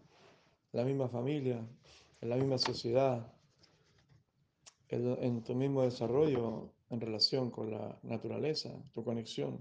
La 0.73 0.85
misma 0.85 1.09
familia, 1.09 1.67
en 2.21 2.29
la 2.29 2.37
misma 2.37 2.59
sociedad, 2.59 3.33
en 4.89 5.43
tu 5.43 5.55
mismo 5.55 5.83
desarrollo 5.83 6.73
en 6.91 7.01
relación 7.01 7.51
con 7.51 7.71
la 7.71 7.99
naturaleza, 8.03 8.71
tu 8.93 9.05
conexión 9.05 9.59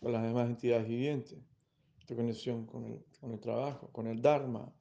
con 0.00 0.12
las 0.12 0.22
demás 0.22 0.48
entidades 0.48 0.88
vivientes, 0.88 1.38
tu 2.06 2.16
conexión 2.16 2.66
con 2.66 2.84
el, 2.84 3.04
con 3.20 3.32
el 3.32 3.40
trabajo, 3.40 3.88
con 3.92 4.06
el 4.06 4.20
Dharma, 4.20 4.72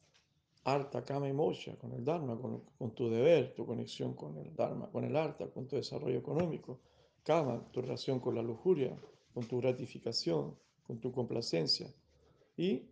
Arta, 0.64 1.04
Kama 1.04 1.28
y 1.28 1.34
Moksha, 1.34 1.76
con 1.78 1.92
el 1.94 2.04
Dharma, 2.04 2.38
con, 2.40 2.92
tu 2.94 3.10
deber, 3.10 3.54
tu 3.56 3.66
conexión 3.66 4.14
con 4.14 4.38
el 4.38 4.56
Dharma, 4.56 4.90
con 4.92 5.04
el 5.04 5.16
Arta, 5.16 5.50
con 5.50 5.68
tu 5.68 5.76
desarrollo 5.76 6.18
económico, 6.18 6.80
Kama, 7.24 7.64
tu 7.72 7.82
relación 7.82 8.20
con 8.20 8.36
la 8.36 8.44
lujuria, 8.44 8.96
con 9.34 9.48
tu 9.48 9.60
gratificación, 9.60 10.56
con 10.86 11.00
tu 11.00 11.12
complacencia. 11.12 11.92
Y 12.58 12.91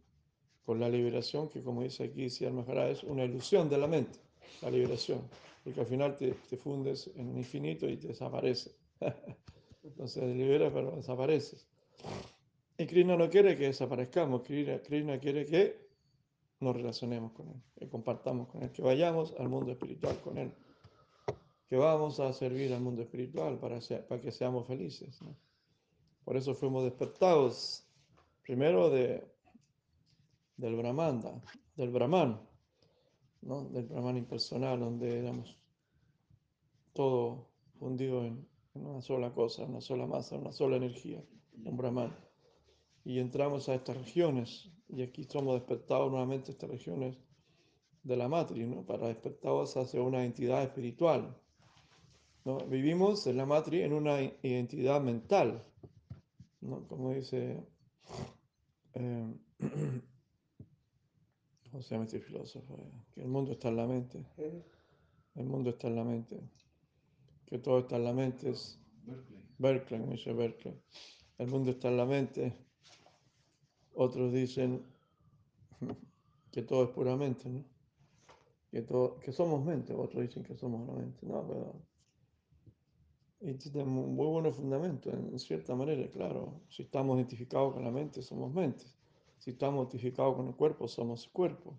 con 0.65 0.80
la 0.80 0.89
liberación, 0.89 1.50
que 1.50 1.63
como 1.63 1.84
dice 1.84 2.04
aquí 2.04 2.28
Maharaj, 2.52 2.91
es 2.91 3.04
una 3.04 3.26
ilusión 3.26 3.69
de 3.69 3.78
la 3.78 3.88
mente, 3.88 4.19
la 4.62 4.69
liberación, 4.69 5.22
porque 5.63 5.80
al 5.80 5.88
final 5.88 6.17
te, 6.17 6.34
fundes 6.58 7.10
en 7.15 7.30
un 7.30 7.38
infinito 7.38 7.89
y 7.89 7.98
te 7.98 8.10
desaparece. 8.10 8.72
Entonces 9.84 10.24
liberas, 10.36 10.72
pero 10.74 10.95
desapareces. 10.95 11.67
Y 12.78 12.86
Krishna 12.86 13.17
no 13.17 13.30
quiere 13.30 13.58
que 13.58 13.65
desaparezcamos, 13.65 14.43
Krishna, 14.43 14.80
Krishna 14.82 15.19
quiere 15.19 15.45
que 15.45 15.89
nos 16.60 16.76
relacionemos 16.76 17.32
con 17.32 17.50
Él, 17.50 17.62
que 17.78 17.89
compartamos 17.89 18.48
con 18.50 18.63
Él, 18.63 18.72
que 18.72 18.82
vayamos 18.82 19.34
al 19.39 19.50
mundo 19.50 19.72
espiritual 19.72 20.19
con 20.22 20.38
Él, 20.38 20.52
que 21.67 21.76
vamos 21.78 22.19
a 22.19 22.32
servir 22.34 22.74
al 22.74 22.82
mundo 22.82 23.02
espiritual 23.02 23.60
para, 23.60 23.80
para 24.08 24.22
que 24.22 24.32
seamos 24.32 24.67
felices. 24.67 25.19
Por 26.24 26.38
eso 26.38 26.54
fuimos 26.54 26.84
despertados 26.84 27.86
primero 28.43 28.89
de, 28.89 29.24
del 30.60 30.76
Brahmanda, 30.76 31.41
del 31.78 31.89
Brahman, 31.89 32.41
¿no? 33.41 33.63
del 33.69 33.86
Brahman 33.86 34.17
impersonal, 34.17 34.80
donde 34.80 35.19
éramos 35.19 35.58
todo 36.93 37.48
fundido 37.80 38.26
en, 38.26 38.45
una 38.74 39.02
sola 39.02 39.34
cosa, 39.34 39.63
una 39.63 39.82
sola 39.82 40.06
masa, 40.06 40.38
una 40.38 40.52
sola 40.52 40.76
energía, 40.76 41.24
un 41.63 41.78
Brahman. 41.78 42.15
Y 43.06 43.19
entramos 43.19 43.69
a 43.69 43.76
estas 43.76 43.98
regiones 43.98 44.69
y 44.89 45.02
aquí 45.02 45.24
somos 45.24 45.56
despertados 45.56 46.12
nuevamente 46.12 46.52
estas 46.52 46.69
regiones 46.69 47.17
de 48.04 48.17
la 48.17 48.28
matriz, 48.28 48.67
¿no? 48.67 48.86
para 48.86 49.08
despertados 49.08 49.78
hacia 49.78 50.02
una 50.02 50.26
entidad 50.26 50.62
espiritual. 50.62 51.38
¿no? 52.43 52.58
Vivimos 52.67 53.26
en 53.28 53.38
la 53.38 53.45
matriz 53.45 53.84
en 53.84 53.93
una 53.93 54.22
identidad 54.22 55.02
mental, 55.02 55.65
¿no? 56.62 56.86
como 56.88 57.13
dice 57.13 57.65
eh, 58.93 59.34
¿cómo 61.69 61.82
se 61.84 61.95
llama 61.95 62.05
este 62.05 62.19
filósofo? 62.19 62.77
Que 63.13 63.21
el 63.21 63.27
mundo 63.27 63.51
está 63.51 63.69
en 63.69 63.77
la 63.77 63.88
mente. 63.88 64.25
El 65.36 65.45
mundo 65.45 65.71
está 65.71 65.88
en 65.88 65.95
la 65.95 66.03
mente. 66.03 66.39
Que 67.45 67.60
todo 67.60 67.79
está 67.79 67.95
en 67.95 68.03
la 68.03 68.13
mente 68.13 68.49
es 68.49 68.79
Berkeley, 69.58 69.99
como 69.99 70.13
dice 70.13 70.34
Berkeley. 70.34 70.75
El 71.38 71.47
mundo 71.47 71.71
está 71.71 71.89
en 71.89 71.97
la 71.97 72.05
mente 72.05 72.69
otros 73.99 74.32
dicen 74.32 74.82
que 76.51 76.62
todo 76.62 76.86
es 76.86 76.89
puramente, 76.91 77.49
¿no? 77.49 77.65
Que, 78.71 78.82
todo, 78.82 79.19
que 79.19 79.34
somos 79.34 79.65
mente, 79.65 79.93
otros 79.93 80.21
dicen 80.21 80.43
que 80.43 80.55
somos 80.55 80.88
la 80.88 80.93
mente. 80.93 81.25
No, 81.25 81.45
pero. 81.45 81.82
Y 83.41 83.53
tiene 83.55 83.84
muy 83.86 84.28
buenos 84.28 84.55
fundamentos, 84.55 85.13
en 85.13 85.38
cierta 85.39 85.76
manera, 85.76 86.09
claro. 86.11 86.61
Si 86.70 86.84
estamos 86.84 87.17
identificados 87.17 87.74
con 87.74 87.84
la 87.84 87.91
mente, 87.91 88.22
somos 88.22 88.53
mente. 88.53 88.86
Si 89.40 89.52
estamos 89.52 89.86
identificados 89.86 90.36
con 90.36 90.48
el 90.48 90.56
cuerpo, 90.56 90.88
somos 90.88 91.28
cuerpo. 91.28 91.78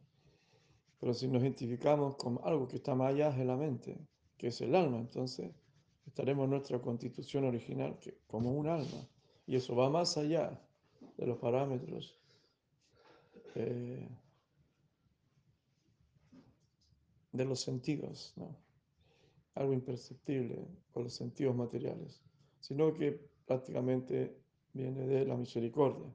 Pero 0.99 1.15
si 1.15 1.29
nos 1.29 1.43
identificamos 1.43 2.17
con 2.17 2.41
algo 2.43 2.67
que 2.67 2.77
está 2.77 2.95
más 2.95 3.11
allá 3.11 3.31
de 3.31 3.45
la 3.45 3.57
mente, 3.57 3.97
que 4.37 4.49
es 4.49 4.61
el 4.61 4.75
alma, 4.75 4.99
entonces 4.99 5.53
estaremos 6.07 6.45
en 6.45 6.51
nuestra 6.51 6.81
constitución 6.81 7.45
original 7.45 7.99
que, 7.99 8.19
como 8.27 8.53
un 8.53 8.67
alma. 8.67 9.07
Y 9.47 9.57
eso 9.57 9.77
va 9.77 9.89
más 9.89 10.17
allá 10.17 10.61
de 11.17 11.27
los 11.27 11.39
parámetros 11.39 12.19
eh, 13.55 14.09
de 17.33 17.45
los 17.45 17.61
sentidos, 17.61 18.33
¿no? 18.37 18.57
algo 19.55 19.73
imperceptible 19.73 20.67
por 20.93 21.05
los 21.05 21.15
sentidos 21.15 21.55
materiales, 21.55 22.23
sino 22.61 22.95
que 22.95 23.21
prácticamente 23.47 24.37
viene 24.73 25.07
de 25.07 25.27
la 25.27 25.37
misericordia, 25.37 26.11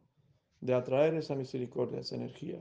de 0.65 0.73
atraer 0.73 1.13
esa 1.13 1.35
misericordia, 1.35 1.99
esa 1.99 2.15
energía. 2.15 2.59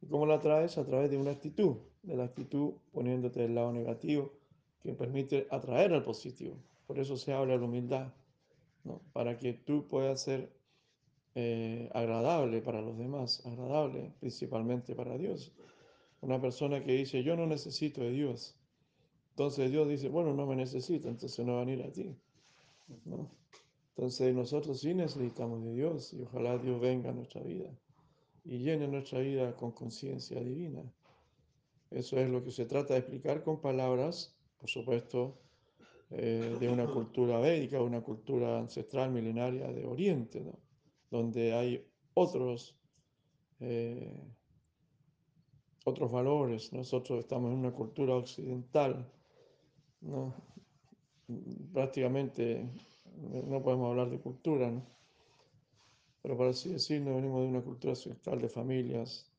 ¿Y 0.00 0.06
cómo 0.06 0.24
la 0.24 0.36
atraes? 0.36 0.78
A 0.78 0.86
través 0.86 1.10
de 1.10 1.18
una 1.18 1.32
actitud, 1.32 1.76
de 2.02 2.16
la 2.16 2.24
actitud 2.24 2.72
poniéndote 2.90 3.40
del 3.40 3.54
lado 3.54 3.72
negativo, 3.72 4.32
que 4.82 4.94
permite 4.94 5.46
atraer 5.50 5.92
al 5.92 6.04
positivo. 6.04 6.56
Por 6.86 6.98
eso 6.98 7.18
se 7.18 7.34
habla 7.34 7.52
de 7.52 7.58
la 7.58 7.66
humildad, 7.66 8.14
¿no? 8.84 9.02
para 9.12 9.36
que 9.36 9.52
tú 9.52 9.86
puedas 9.86 10.22
ser 10.22 10.50
eh, 11.34 11.90
agradable 11.92 12.62
para 12.62 12.80
los 12.80 12.96
demás, 12.96 13.44
agradable 13.44 14.14
principalmente 14.20 14.94
para 14.94 15.18
Dios. 15.18 15.52
Una 16.22 16.40
persona 16.40 16.82
que 16.82 16.92
dice, 16.92 17.22
yo 17.22 17.36
no 17.36 17.46
necesito 17.46 18.00
de 18.00 18.12
Dios. 18.12 18.56
Entonces 19.30 19.70
Dios 19.70 19.86
dice, 19.86 20.08
bueno, 20.08 20.32
no 20.32 20.46
me 20.46 20.56
necesita, 20.56 21.08
entonces 21.08 21.44
no 21.44 21.56
van 21.56 21.68
a 21.68 21.72
ir 21.72 21.82
a 21.82 21.92
ti. 21.92 22.16
¿no? 23.04 23.30
Entonces 23.98 24.32
nosotros 24.32 24.78
sí 24.78 24.94
necesitamos 24.94 25.64
de 25.64 25.72
Dios 25.72 26.12
y 26.12 26.22
ojalá 26.22 26.56
Dios 26.56 26.80
venga 26.80 27.10
a 27.10 27.12
nuestra 27.12 27.42
vida 27.42 27.68
y 28.44 28.58
llene 28.58 28.86
nuestra 28.86 29.18
vida 29.18 29.56
con 29.56 29.72
conciencia 29.72 30.40
divina. 30.40 30.84
Eso 31.90 32.16
es 32.16 32.30
lo 32.30 32.44
que 32.44 32.52
se 32.52 32.64
trata 32.64 32.94
de 32.94 33.00
explicar 33.00 33.42
con 33.42 33.60
palabras, 33.60 34.38
por 34.60 34.70
supuesto, 34.70 35.40
eh, 36.10 36.56
de 36.60 36.68
una 36.68 36.86
cultura 36.86 37.40
védica, 37.40 37.82
una 37.82 38.00
cultura 38.00 38.60
ancestral 38.60 39.10
milenaria 39.10 39.66
de 39.72 39.84
Oriente, 39.84 40.44
¿no? 40.44 40.60
donde 41.10 41.54
hay 41.54 41.84
otros, 42.14 42.78
eh, 43.58 44.22
otros 45.84 46.12
valores. 46.12 46.72
Nosotros 46.72 47.18
estamos 47.18 47.50
en 47.50 47.58
una 47.58 47.72
cultura 47.72 48.14
occidental, 48.14 49.10
¿no? 50.02 50.36
prácticamente 51.72 52.64
no 53.20 53.62
podemos 53.62 53.90
hablar 53.90 54.10
de 54.10 54.20
cultura, 54.20 54.70
¿no? 54.70 54.82
pero 56.22 56.36
por 56.36 56.48
así 56.48 56.70
decirlo, 56.70 57.14
venimos 57.14 57.42
de 57.42 57.48
una 57.48 57.62
cultura 57.62 57.92
occidental 57.92 58.40
de 58.40 58.48
familias 58.48 59.30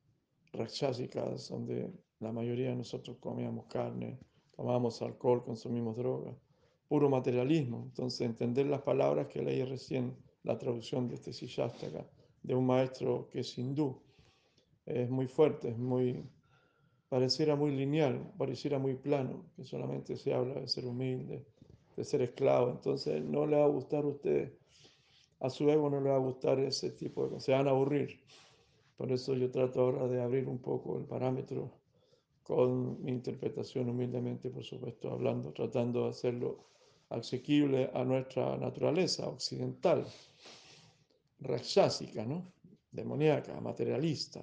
rakshásicas, 0.54 1.50
donde 1.50 1.92
la 2.20 2.32
mayoría 2.32 2.70
de 2.70 2.78
nosotros 2.78 3.18
comíamos 3.20 3.66
carne, 3.66 4.18
tomábamos 4.56 5.02
alcohol, 5.02 5.44
consumimos 5.44 5.96
droga, 5.98 6.36
puro 6.88 7.10
materialismo. 7.10 7.84
Entonces, 7.86 8.22
entender 8.22 8.66
las 8.66 8.82
palabras 8.82 9.28
que 9.28 9.42
leí 9.42 9.64
recién, 9.64 10.18
la 10.44 10.58
traducción 10.58 11.08
de 11.08 11.16
este 11.16 11.34
Sillastaka, 11.34 12.08
de 12.42 12.56
un 12.56 12.66
maestro 12.66 13.30
que 13.30 13.42
es 13.42 13.58
hindú, 13.58 14.02
es 14.86 15.10
muy 15.10 15.28
fuerte, 15.28 15.70
es 15.70 15.78
muy, 15.78 16.28
pareciera 17.10 17.56
muy 17.56 17.72
lineal, 17.72 18.34
pareciera 18.38 18.80
muy 18.80 18.96
plano, 18.96 19.46
que 19.56 19.64
solamente 19.64 20.18
se 20.18 20.34
habla 20.34 20.56
de 20.56 20.68
ser 20.68 20.88
humilde, 20.88 21.46
de 22.00 22.06
ser 22.06 22.22
esclavo. 22.22 22.72
Entonces, 22.72 23.22
no 23.22 23.45
le 23.45 23.58
va 23.58 23.66
a 23.66 23.68
gustar 23.68 24.06
a 24.06 24.08
usted, 24.08 24.54
a 25.41 25.50
su 25.50 25.70
ego 25.70 25.89
no 25.89 26.00
le 26.00 26.10
va 26.10 26.16
a 26.16 26.20
gustar 26.20 26.58
ese 26.60 26.91
tipo 26.91 27.24
de 27.24 27.30
cosas, 27.30 27.43
se 27.43 27.52
van 27.52 27.68
a 27.68 27.72
aburrir. 27.72 28.22
Por 28.95 29.12
eso 29.12 29.36
yo 29.36 29.52
trato 29.52 29.82
ahora 29.82 30.08
de 30.08 30.22
abrir 30.22 30.47
un 30.47 30.60
poco 30.60 30.97
el 30.97 31.06
parámetro 31.06 31.72
con 32.43 33.04
mi 33.04 33.12
interpretación 33.12 33.89
humildemente, 33.89 34.50
por 34.50 34.64
supuesto, 34.64 35.12
hablando, 35.12 35.52
tratando 35.52 36.06
de 36.06 36.10
hacerlo 36.10 36.66
asequible 37.10 37.89
a 37.93 38.04
nuestra 38.06 38.56
naturaleza 38.58 39.28
occidental, 39.28 40.06
rakshasica, 41.41 42.26
¿no? 42.26 42.54
demoníaca, 42.91 43.60
materialista, 43.60 44.41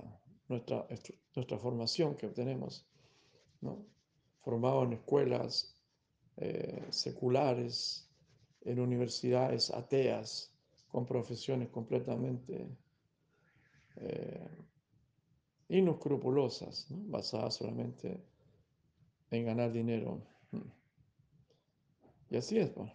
nuestra, 0.48 0.86
nuestra 1.34 1.58
formación 1.58 2.16
que 2.16 2.26
obtenemos, 2.26 2.86
¿no? 3.62 3.84
formado 4.42 4.84
en 4.84 4.92
escuelas 4.92 5.75
eh, 6.36 6.84
seculares, 6.90 8.08
en 8.62 8.80
universidades 8.80 9.70
ateas, 9.70 10.52
con 10.88 11.06
profesiones 11.06 11.68
completamente 11.68 12.66
eh, 13.96 14.48
inescrupulosas, 15.68 16.86
basadas 16.90 17.54
solamente 17.54 18.22
en 19.30 19.44
ganar 19.44 19.72
dinero. 19.72 20.20
Y 22.30 22.36
así 22.36 22.58
es, 22.58 22.76
¿no? 22.76 22.90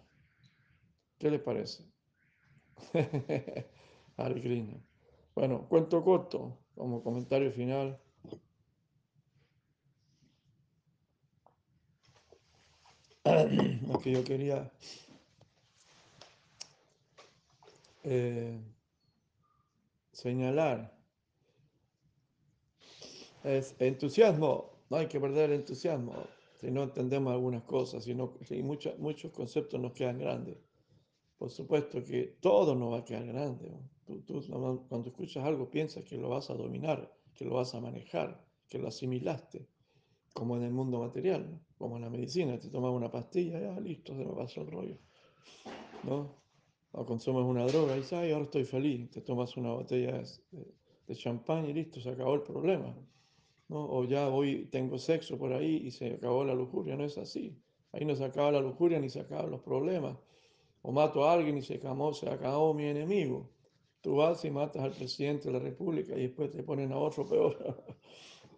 ¿qué 1.21 1.29
les 1.29 1.41
parece? 1.41 1.83
Bueno, 5.35 5.67
cuento 5.69 6.03
corto, 6.03 6.57
como 6.75 7.03
comentario 7.03 7.51
final. 7.51 7.99
Lo 13.87 13.99
que 13.99 14.11
yo 14.11 14.23
quería 14.23 14.71
eh, 18.03 18.59
señalar 20.11 20.97
es 23.43 23.75
entusiasmo, 23.79 24.71
no 24.89 24.97
hay 24.97 25.07
que 25.07 25.19
perder 25.19 25.51
el 25.51 25.59
entusiasmo 25.59 26.13
si 26.59 26.71
no 26.71 26.83
entendemos 26.83 27.33
algunas 27.33 27.63
cosas, 27.63 28.03
sino, 28.03 28.37
si 28.43 28.61
muchos, 28.61 28.97
muchos 28.99 29.31
conceptos 29.31 29.79
nos 29.79 29.93
quedan 29.93 30.19
grandes. 30.19 30.57
Por 31.37 31.49
supuesto 31.49 32.03
que 32.03 32.37
todo 32.39 32.75
no 32.75 32.91
va 32.91 32.99
a 32.99 33.05
quedar 33.05 33.25
grande. 33.25 33.71
Tú, 34.05 34.21
tú, 34.21 34.43
cuando 34.87 35.09
escuchas 35.09 35.43
algo 35.43 35.71
piensas 35.71 36.05
que 36.05 36.17
lo 36.17 36.29
vas 36.29 36.51
a 36.51 36.53
dominar, 36.53 37.11
que 37.33 37.45
lo 37.45 37.55
vas 37.55 37.73
a 37.73 37.81
manejar, 37.81 38.45
que 38.67 38.77
lo 38.77 38.87
asimilaste, 38.87 39.67
como 40.33 40.57
en 40.57 40.63
el 40.63 40.71
mundo 40.71 40.99
material, 40.99 41.59
como 41.77 41.97
en 41.97 42.03
la 42.03 42.09
medicina, 42.09 42.59
te 42.59 42.69
tomas 42.69 42.91
una 42.91 43.11
pastilla, 43.11 43.59
ya 43.59 43.79
listo, 43.79 44.15
se 44.15 44.25
me 44.25 44.33
pasó 44.33 44.61
el 44.61 44.71
rollo. 44.71 44.97
¿no? 46.03 46.35
O 46.93 47.05
consumes 47.05 47.43
una 47.45 47.65
droga 47.65 47.95
y 47.95 47.99
dices, 47.99 48.13
ahora 48.13 48.43
estoy 48.43 48.65
feliz, 48.65 49.09
te 49.11 49.21
tomas 49.21 49.55
una 49.57 49.71
botella 49.71 50.17
de, 50.51 50.73
de 51.07 51.15
champán 51.15 51.65
y 51.65 51.73
listo, 51.73 51.99
se 51.99 52.09
acabó 52.09 52.35
el 52.35 52.43
problema. 52.43 52.95
¿no? 53.69 53.85
O 53.89 54.03
ya 54.03 54.27
hoy 54.29 54.67
tengo 54.71 54.97
sexo 54.97 55.37
por 55.37 55.53
ahí 55.53 55.83
y 55.85 55.91
se 55.91 56.15
acabó 56.15 56.43
la 56.43 56.53
lujuria, 56.53 56.95
no 56.95 57.05
es 57.05 57.17
así. 57.17 57.57
Ahí 57.93 58.05
no 58.05 58.15
se 58.15 58.23
acaba 58.23 58.51
la 58.51 58.61
lujuria 58.61 58.99
ni 58.99 59.09
se 59.09 59.19
acaban 59.19 59.51
los 59.51 59.61
problemas. 59.61 60.17
O 60.81 60.91
mato 60.91 61.23
a 61.23 61.33
alguien 61.33 61.57
y 61.57 61.61
se 61.61 61.75
acabó, 61.75 62.13
se 62.13 62.29
acabó 62.29 62.73
mi 62.73 62.85
enemigo. 62.85 63.49
Tú 64.01 64.15
vas 64.15 64.43
y 64.45 64.49
matas 64.49 64.83
al 64.83 64.91
presidente 64.91 65.47
de 65.47 65.53
la 65.53 65.59
República 65.59 66.15
y 66.17 66.23
después 66.23 66.51
te 66.51 66.63
ponen 66.63 66.91
a 66.91 66.97
otro 66.97 67.27
peor. 67.27 67.83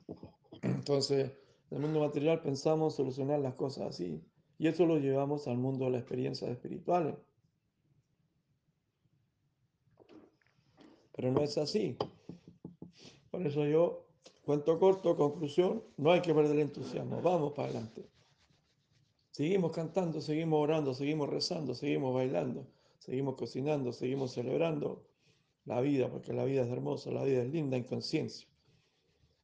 Entonces, 0.61 1.31
en 1.73 1.81
el 1.81 1.89
mundo 1.89 1.99
material 1.99 2.41
pensamos 2.41 2.95
solucionar 2.95 3.39
las 3.39 3.55
cosas 3.55 3.89
así. 3.89 4.23
Y 4.57 4.67
eso 4.67 4.85
lo 4.85 4.97
llevamos 4.97 5.47
al 5.47 5.57
mundo 5.57 5.85
de 5.85 5.91
las 5.91 6.01
experiencias 6.01 6.49
espirituales. 6.49 7.15
Pero 11.15 11.31
no 11.31 11.41
es 11.41 11.57
así. 11.57 11.97
Por 13.29 13.45
eso 13.45 13.65
yo 13.65 14.03
Cuento 14.45 14.77
corto, 14.77 15.15
conclusión, 15.15 15.81
no 15.95 16.11
hay 16.11 16.21
que 16.21 16.33
perder 16.33 16.51
el 16.51 16.63
entusiasmo, 16.63 17.21
vamos 17.21 17.53
para 17.53 17.69
adelante. 17.69 18.05
Seguimos 19.31 19.71
cantando, 19.71 20.19
seguimos 20.19 20.61
orando, 20.61 20.93
seguimos 20.93 21.29
rezando, 21.29 21.73
seguimos 21.73 22.13
bailando, 22.13 22.67
seguimos 22.99 23.35
cocinando, 23.35 23.93
seguimos 23.93 24.33
celebrando 24.33 25.07
la 25.63 25.79
vida, 25.79 26.11
porque 26.11 26.33
la 26.33 26.43
vida 26.43 26.63
es 26.63 26.69
hermosa, 26.69 27.09
la 27.11 27.23
vida 27.23 27.41
es 27.41 27.53
linda 27.53 27.77
en 27.77 27.85
conciencia. 27.85 28.45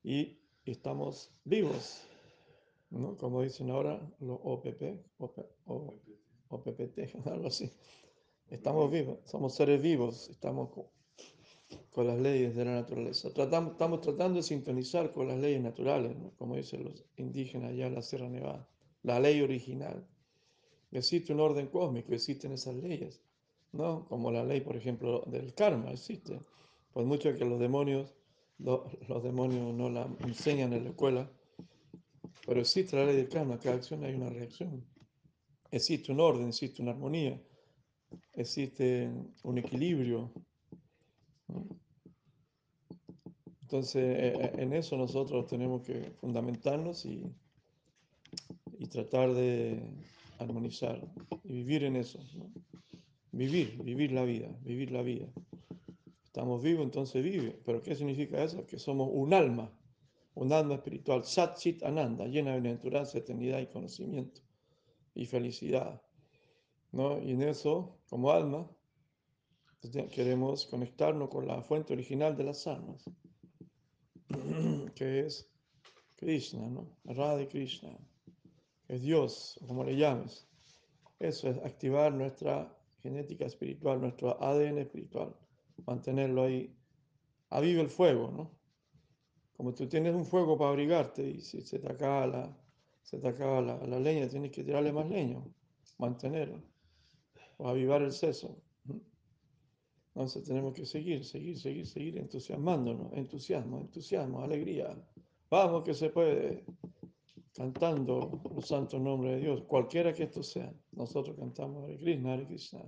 Y 0.04 0.42
estamos 0.66 1.32
vivos, 1.46 2.04
¿no? 2.92 3.18
Como 3.18 3.42
dicen 3.42 3.70
ahora 3.70 4.00
los 4.20 4.40
OPP, 4.44 5.00
OPPT, 6.50 7.00
algo 7.26 7.48
así. 7.48 7.72
Estamos 8.50 8.92
vivos, 8.92 9.20
somos 9.26 9.56
seres 9.56 9.82
vivos, 9.82 10.30
estamos 10.30 10.70
con 11.92 12.08
las 12.08 12.20
leyes 12.20 12.56
de 12.56 12.66
la 12.66 12.72
naturaleza. 12.72 13.32
Tratamos, 13.32 13.74
estamos 13.74 14.02
tratando 14.02 14.38
de 14.38 14.44
sintonizar 14.44 15.14
con 15.14 15.28
las 15.28 15.38
leyes 15.38 15.62
naturales, 15.62 16.16
como 16.38 16.56
dicen 16.56 16.84
los 16.84 17.06
indígenas 17.18 17.72
allá 17.72 17.88
en 17.88 17.96
la 17.96 18.02
Sierra 18.02 18.28
Nevada, 18.28 18.68
la 19.04 19.20
ley 19.20 19.42
original. 19.42 20.08
Existe 20.92 21.34
un 21.34 21.42
orden 21.42 21.68
cósmico, 21.68 22.14
existen 22.14 22.54
esas 22.54 22.76
leyes, 22.76 23.22
¿no? 23.72 24.08
Como 24.08 24.32
la 24.32 24.44
ley, 24.44 24.62
por 24.62 24.76
ejemplo, 24.76 25.24
del 25.28 25.54
karma, 25.54 25.92
existe. 25.92 26.40
Pues 26.92 27.06
mucho 27.06 27.36
que 27.36 27.46
los 27.46 27.60
demonios, 27.60 28.16
los, 28.58 28.82
los 29.08 29.22
demonios 29.22 29.72
no 29.76 29.90
la 29.90 30.08
enseñan 30.22 30.74
en 30.74 30.86
la 30.86 30.90
escuela, 30.90 31.30
pero 32.50 32.62
existe 32.62 32.95
la 32.95 33.06
ley 33.06 33.16
del 33.16 33.30
karma, 33.30 33.60
cada 33.60 33.76
acción 33.76 34.04
hay 34.04 34.16
una 34.16 34.32
reacción. 34.32 34.84
Existe 35.70 36.12
un 36.12 36.20
orden, 36.20 36.47
existe 36.47 36.82
una 36.82 36.93
armonía, 36.93 37.39
existe 38.34 39.08
un 39.43 39.60
equilibrio, 39.60 40.34
entonces, 43.62 44.04
eh, 44.04 44.34
eh, 44.36 44.52
en 44.58 44.74
eso 44.74 44.97
nosotros 44.97 45.45
tenemos 45.45 45.84
que 45.84 46.12
fundamentarnos 46.20 47.06
y, 47.06 47.24
y 48.80 48.88
tratar 48.88 49.32
de 49.36 49.84
armonizar 50.39 51.08
y 51.43 51.54
vivir 51.54 51.84
en 51.84 51.97
eso. 51.97 52.18
Vivir, 53.32 53.80
vivir 53.84 54.12
la 54.12 54.24
vida, 54.24 54.50
vivir 54.64 54.89
la 54.89 55.04
vida. 55.04 55.28
Estamos 56.26 56.64
vivos, 56.64 56.84
entonces 56.84 57.24
vive. 57.24 57.60
¿Pero 57.64 57.84
qué 57.84 57.93
significa 57.95 58.43
eso? 58.43 58.66
Que 58.66 58.80
somos 58.80 59.08
un 59.14 59.36
alma, 59.36 59.72
un 60.40 60.54
alma 60.54 60.76
espiritual, 60.76 61.26
Sat 61.26 61.58
Chit 61.58 61.84
Ananda, 61.84 62.26
llena 62.26 62.52
de 62.52 62.62
bienaventuranza, 62.62 63.18
eternidad 63.18 63.60
y 63.60 63.68
conocimiento 63.68 64.40
y 65.14 65.26
felicidad. 65.26 66.02
¿no? 66.94 67.20
Y 67.22 67.32
en 67.32 67.42
eso, 67.42 68.00
como 68.08 68.32
alma, 68.32 68.66
queremos 70.12 70.66
conectarnos 70.68 71.28
con 71.28 71.46
la 71.46 71.62
fuente 71.62 71.92
original 71.92 72.38
de 72.38 72.44
las 72.46 72.66
almas, 72.68 73.04
que 74.96 75.26
es 75.26 75.52
Krishna, 76.16 76.70
¿no? 76.70 76.98
Radha 77.04 77.46
Krishna, 77.50 77.98
es 78.88 79.02
Dios, 79.02 79.60
como 79.68 79.84
le 79.84 79.98
llames. 79.98 80.48
Eso 81.20 81.50
es 81.50 81.58
activar 81.58 82.14
nuestra 82.14 82.74
genética 83.00 83.46
espiritual, 83.46 84.00
nuestro 84.00 84.42
ADN 84.42 84.78
espiritual, 84.78 85.36
mantenerlo 85.86 86.44
ahí. 86.44 86.74
Aviva 87.50 87.82
el 87.82 87.90
fuego, 87.90 88.32
¿no? 88.32 88.59
Como 89.60 89.74
tú 89.74 89.89
tienes 89.89 90.16
un 90.16 90.24
fuego 90.24 90.57
para 90.57 90.70
abrigarte 90.70 91.22
y 91.32 91.41
si 91.41 91.60
se 91.60 91.80
te 91.80 91.91
acaba 91.91 92.26
la, 92.26 92.57
se 93.03 93.20
te 93.20 93.28
acaba 93.28 93.60
la, 93.60 93.99
leña, 93.99 94.30
tienes 94.30 94.51
que 94.53 94.64
tirarle 94.64 94.93
más 94.93 95.10
leña, 95.10 95.43
mantenerlo, 95.97 96.64
o 97.57 97.68
avivar 97.68 98.01
el 98.01 98.14
seso. 98.14 98.55
Entonces 100.16 100.45
tenemos 100.45 100.74
que 100.74 100.86
seguir, 100.86 101.26
seguir, 101.26 101.60
seguir, 101.60 101.86
seguir 101.86 102.18
entusiasmándonos, 102.20 103.12
entusiasmo, 103.12 103.82
entusiasmo, 103.82 104.41
alegría. 104.41 104.97
Vamos 105.49 105.84
que 105.84 105.93
se 105.93 106.10
puede, 106.10 106.64
cantando 107.53 108.41
los 108.55 108.66
santos 108.66 109.01
nombres 109.01 109.34
de 109.34 109.41
Dios, 109.41 109.64
cualquiera 109.64 110.14
que 110.14 110.24
estos 110.24 110.47
sean. 110.47 110.74
Nosotros 110.93 111.36
cantamos 111.38 111.84
Hare 111.84 111.97
Krishna, 111.97 112.32
Hare 112.32 112.47
Krishna, 112.47 112.80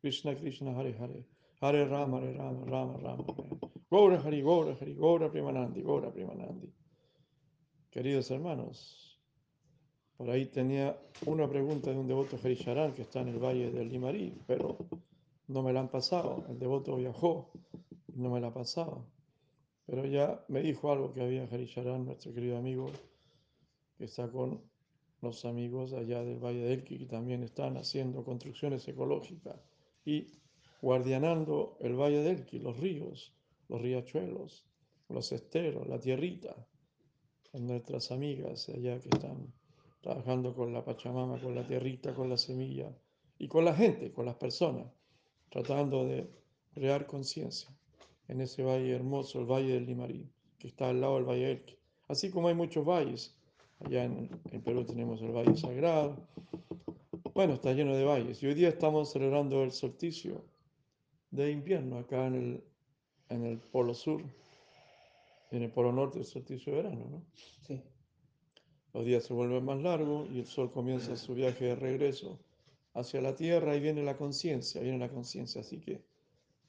Krishna 0.00 0.36
Krishna, 0.36 0.78
Hare 0.78 0.96
Hare, 0.96 1.26
Hare 1.60 1.86
Rama, 1.86 2.18
Hare 2.18 2.34
Rama, 2.34 2.64
Rama 2.66 2.98
Rama, 2.98 3.24
Hare 3.36 3.79
Gaura 3.90 4.20
Hari, 4.20 4.40
Gaura 4.40 4.76
Hari, 4.80 4.94
Gaura 4.94 5.28
Primanandi, 5.28 5.82
Gaura 5.82 6.12
Primanandi. 6.12 6.72
Queridos 7.90 8.30
hermanos, 8.30 9.18
por 10.16 10.30
ahí 10.30 10.46
tenía 10.46 10.96
una 11.26 11.48
pregunta 11.48 11.90
de 11.90 11.98
un 11.98 12.06
devoto 12.06 12.38
Harisharan 12.40 12.94
que 12.94 13.02
está 13.02 13.20
en 13.22 13.30
el 13.30 13.40
valle 13.40 13.72
del 13.72 13.88
Limarí, 13.88 14.40
pero 14.46 14.78
no 15.48 15.64
me 15.64 15.72
la 15.72 15.80
han 15.80 15.88
pasado. 15.88 16.44
El 16.48 16.60
devoto 16.60 16.94
viajó 16.94 17.50
y 18.06 18.20
no 18.20 18.30
me 18.30 18.40
la 18.40 18.48
ha 18.48 18.54
pasado. 18.54 19.06
Pero 19.86 20.06
ya 20.06 20.44
me 20.46 20.62
dijo 20.62 20.92
algo 20.92 21.12
que 21.12 21.22
había 21.22 21.42
Harisharan, 21.42 22.04
nuestro 22.04 22.32
querido 22.32 22.58
amigo, 22.58 22.92
que 23.98 24.04
está 24.04 24.30
con 24.30 24.62
los 25.20 25.44
amigos 25.44 25.94
allá 25.94 26.22
del 26.22 26.38
Valle 26.38 26.60
de 26.60 26.74
Elqui, 26.74 26.96
que 26.96 27.06
también 27.06 27.42
están 27.42 27.76
haciendo 27.76 28.22
construcciones 28.22 28.86
ecológicas 28.86 29.56
y 30.04 30.28
guardianando 30.80 31.76
el 31.80 31.96
Valle 31.96 32.22
de 32.22 32.30
Elqui, 32.30 32.60
los 32.60 32.78
ríos, 32.78 33.34
los 33.70 33.80
riachuelos, 33.80 34.66
los 35.08 35.30
esteros, 35.30 35.86
la 35.86 36.00
tierrita, 36.00 36.54
con 37.52 37.68
nuestras 37.68 38.10
amigas 38.10 38.68
allá 38.68 38.98
que 38.98 39.08
están 39.08 39.52
trabajando 40.00 40.54
con 40.54 40.72
la 40.72 40.84
Pachamama, 40.84 41.40
con 41.40 41.54
la 41.54 41.64
tierrita, 41.66 42.12
con 42.12 42.28
la 42.28 42.36
semilla 42.36 42.92
y 43.38 43.46
con 43.46 43.64
la 43.64 43.74
gente, 43.74 44.12
con 44.12 44.26
las 44.26 44.34
personas, 44.34 44.86
tratando 45.50 46.04
de 46.04 46.28
crear 46.74 47.06
conciencia 47.06 47.70
en 48.26 48.40
ese 48.40 48.64
valle 48.64 48.92
hermoso, 48.92 49.38
el 49.40 49.46
Valle 49.46 49.74
del 49.74 49.86
Limarí, 49.86 50.28
que 50.58 50.68
está 50.68 50.88
al 50.88 51.00
lado 51.00 51.16
del 51.16 51.24
Valle 51.24 51.52
Elqui. 51.52 51.78
Así 52.08 52.30
como 52.30 52.48
hay 52.48 52.54
muchos 52.54 52.84
valles, 52.84 53.36
allá 53.84 54.04
en, 54.04 54.28
en 54.50 54.62
Perú 54.62 54.84
tenemos 54.84 55.22
el 55.22 55.30
Valle 55.30 55.56
Sagrado, 55.56 56.16
bueno, 57.34 57.54
está 57.54 57.72
lleno 57.72 57.94
de 57.94 58.04
valles. 58.04 58.42
Y 58.42 58.48
hoy 58.48 58.54
día 58.54 58.68
estamos 58.68 59.12
celebrando 59.12 59.62
el 59.62 59.70
solsticio 59.70 60.44
de 61.30 61.52
invierno 61.52 61.98
acá 61.98 62.26
en 62.26 62.34
el, 62.34 62.69
en 63.30 63.46
el 63.46 63.58
Polo 63.58 63.94
Sur, 63.94 64.22
en 65.50 65.62
el 65.62 65.70
Polo 65.70 65.92
Norte 65.92 66.18
el 66.18 66.24
solsticio 66.24 66.72
de 66.72 66.82
verano, 66.82 67.06
¿no? 67.10 67.24
Sí. 67.66 67.82
Los 68.92 69.04
días 69.04 69.24
se 69.24 69.32
vuelven 69.32 69.64
más 69.64 69.80
largos 69.80 70.28
y 70.30 70.40
el 70.40 70.46
sol 70.46 70.70
comienza 70.70 71.16
su 71.16 71.34
viaje 71.34 71.64
de 71.66 71.76
regreso 71.76 72.38
hacia 72.94 73.20
la 73.20 73.34
Tierra 73.36 73.76
y 73.76 73.80
viene 73.80 74.02
la 74.02 74.16
conciencia, 74.16 74.80
viene 74.80 74.98
la 74.98 75.08
conciencia. 75.08 75.60
Así 75.60 75.80
que 75.80 76.02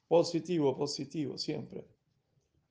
positivo, 0.08 0.78
positivo, 0.78 1.38
siempre. 1.38 1.86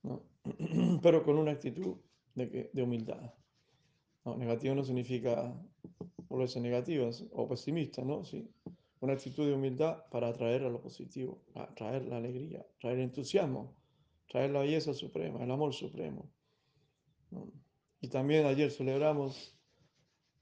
¿no? 0.02 0.22
Pero 1.02 1.24
con 1.24 1.36
una 1.36 1.52
actitud 1.52 1.96
de, 2.34 2.48
que, 2.48 2.70
de 2.72 2.82
humildad. 2.82 3.34
No, 4.24 4.36
negativo 4.36 4.74
no 4.74 4.84
significa 4.84 5.52
volverse 6.28 6.60
negativas 6.60 7.24
o 7.32 7.48
pesimistas, 7.48 8.04
¿no? 8.04 8.24
Sí. 8.24 8.48
Una 9.00 9.14
actitud 9.14 9.46
de 9.46 9.54
humildad 9.54 10.04
para 10.10 10.28
atraer 10.28 10.64
a 10.64 10.68
lo 10.68 10.80
positivo, 10.80 11.42
para 11.54 11.74
traer 11.74 12.04
la 12.04 12.18
alegría, 12.18 12.64
traer 12.78 12.98
el 12.98 13.04
entusiasmo, 13.04 13.74
traer 14.30 14.52
la 14.52 14.60
belleza 14.60 14.94
suprema, 14.94 15.42
el 15.42 15.50
amor 15.50 15.74
supremo. 15.74 16.30
Y 18.00 18.08
también 18.08 18.46
ayer 18.46 18.70
celebramos 18.70 19.58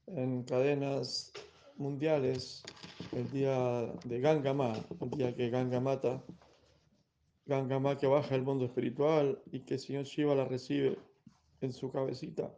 en 0.05 0.43
cadenas 0.43 1.33
mundiales 1.75 2.63
el 3.11 3.29
día 3.31 3.91
de 4.05 4.19
Gangama, 4.19 4.73
el 5.01 5.09
día 5.09 5.35
que 5.35 5.49
Ganga 5.49 5.79
mata, 5.79 6.23
Gangama 7.47 7.97
que 7.97 8.05
baja 8.05 8.35
el 8.35 8.43
mundo 8.43 8.65
espiritual 8.65 9.41
y 9.51 9.61
que 9.61 9.73
el 9.73 9.79
señor 9.79 10.03
Shiva 10.05 10.35
la 10.35 10.45
recibe 10.45 10.97
en 11.61 11.73
su 11.73 11.91
cabecita 11.91 12.53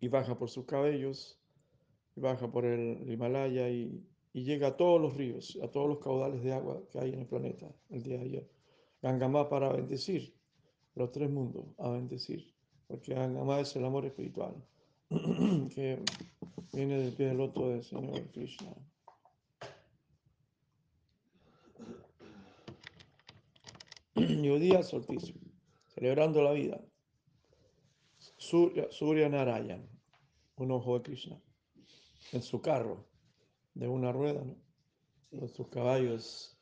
y 0.00 0.08
baja 0.08 0.36
por 0.38 0.48
sus 0.48 0.64
cabellos, 0.64 1.38
y 2.16 2.20
baja 2.20 2.50
por 2.50 2.64
el 2.64 3.08
Himalaya 3.08 3.68
y, 3.68 4.04
y, 4.32 4.42
llega 4.42 4.68
a 4.68 4.76
todos 4.76 5.00
los 5.00 5.16
ríos, 5.16 5.58
a 5.62 5.68
todos 5.68 5.88
los 5.88 5.98
caudales 5.98 6.42
de 6.42 6.52
agua 6.52 6.82
que 6.90 6.98
hay 6.98 7.12
en 7.12 7.20
el 7.20 7.26
planeta 7.26 7.70
el 7.90 8.02
día 8.02 8.18
de 8.18 8.24
ayer. 8.24 8.61
Gangama 9.02 9.48
para 9.48 9.72
bendecir 9.72 10.32
los 10.94 11.10
tres 11.10 11.28
mundos, 11.28 11.66
a 11.78 11.90
bendecir, 11.90 12.54
porque 12.86 13.14
Gangama 13.14 13.60
es 13.60 13.74
el 13.74 13.84
amor 13.84 14.06
espiritual 14.06 14.54
que 15.10 16.02
viene 16.72 16.98
del 16.98 17.12
pie 17.12 17.26
del 17.26 17.38
loto 17.38 17.68
del 17.68 17.82
Señor 17.82 18.30
Krishna. 18.30 18.74
Y 24.14 24.48
hoy 24.48 24.60
día 24.60 24.82
solsticio, 24.82 25.34
celebrando 25.88 26.42
la 26.42 26.52
vida. 26.52 26.80
Surya, 28.36 28.86
Surya 28.90 29.28
Narayan, 29.28 29.88
un 30.56 30.70
ojo 30.70 30.98
de 30.98 31.02
Krishna, 31.02 31.40
en 32.32 32.42
su 32.42 32.60
carro, 32.60 33.08
de 33.74 33.88
una 33.88 34.12
rueda, 34.12 34.44
¿no? 34.44 34.56
con 35.38 35.48
sus 35.48 35.68
caballos, 35.68 36.58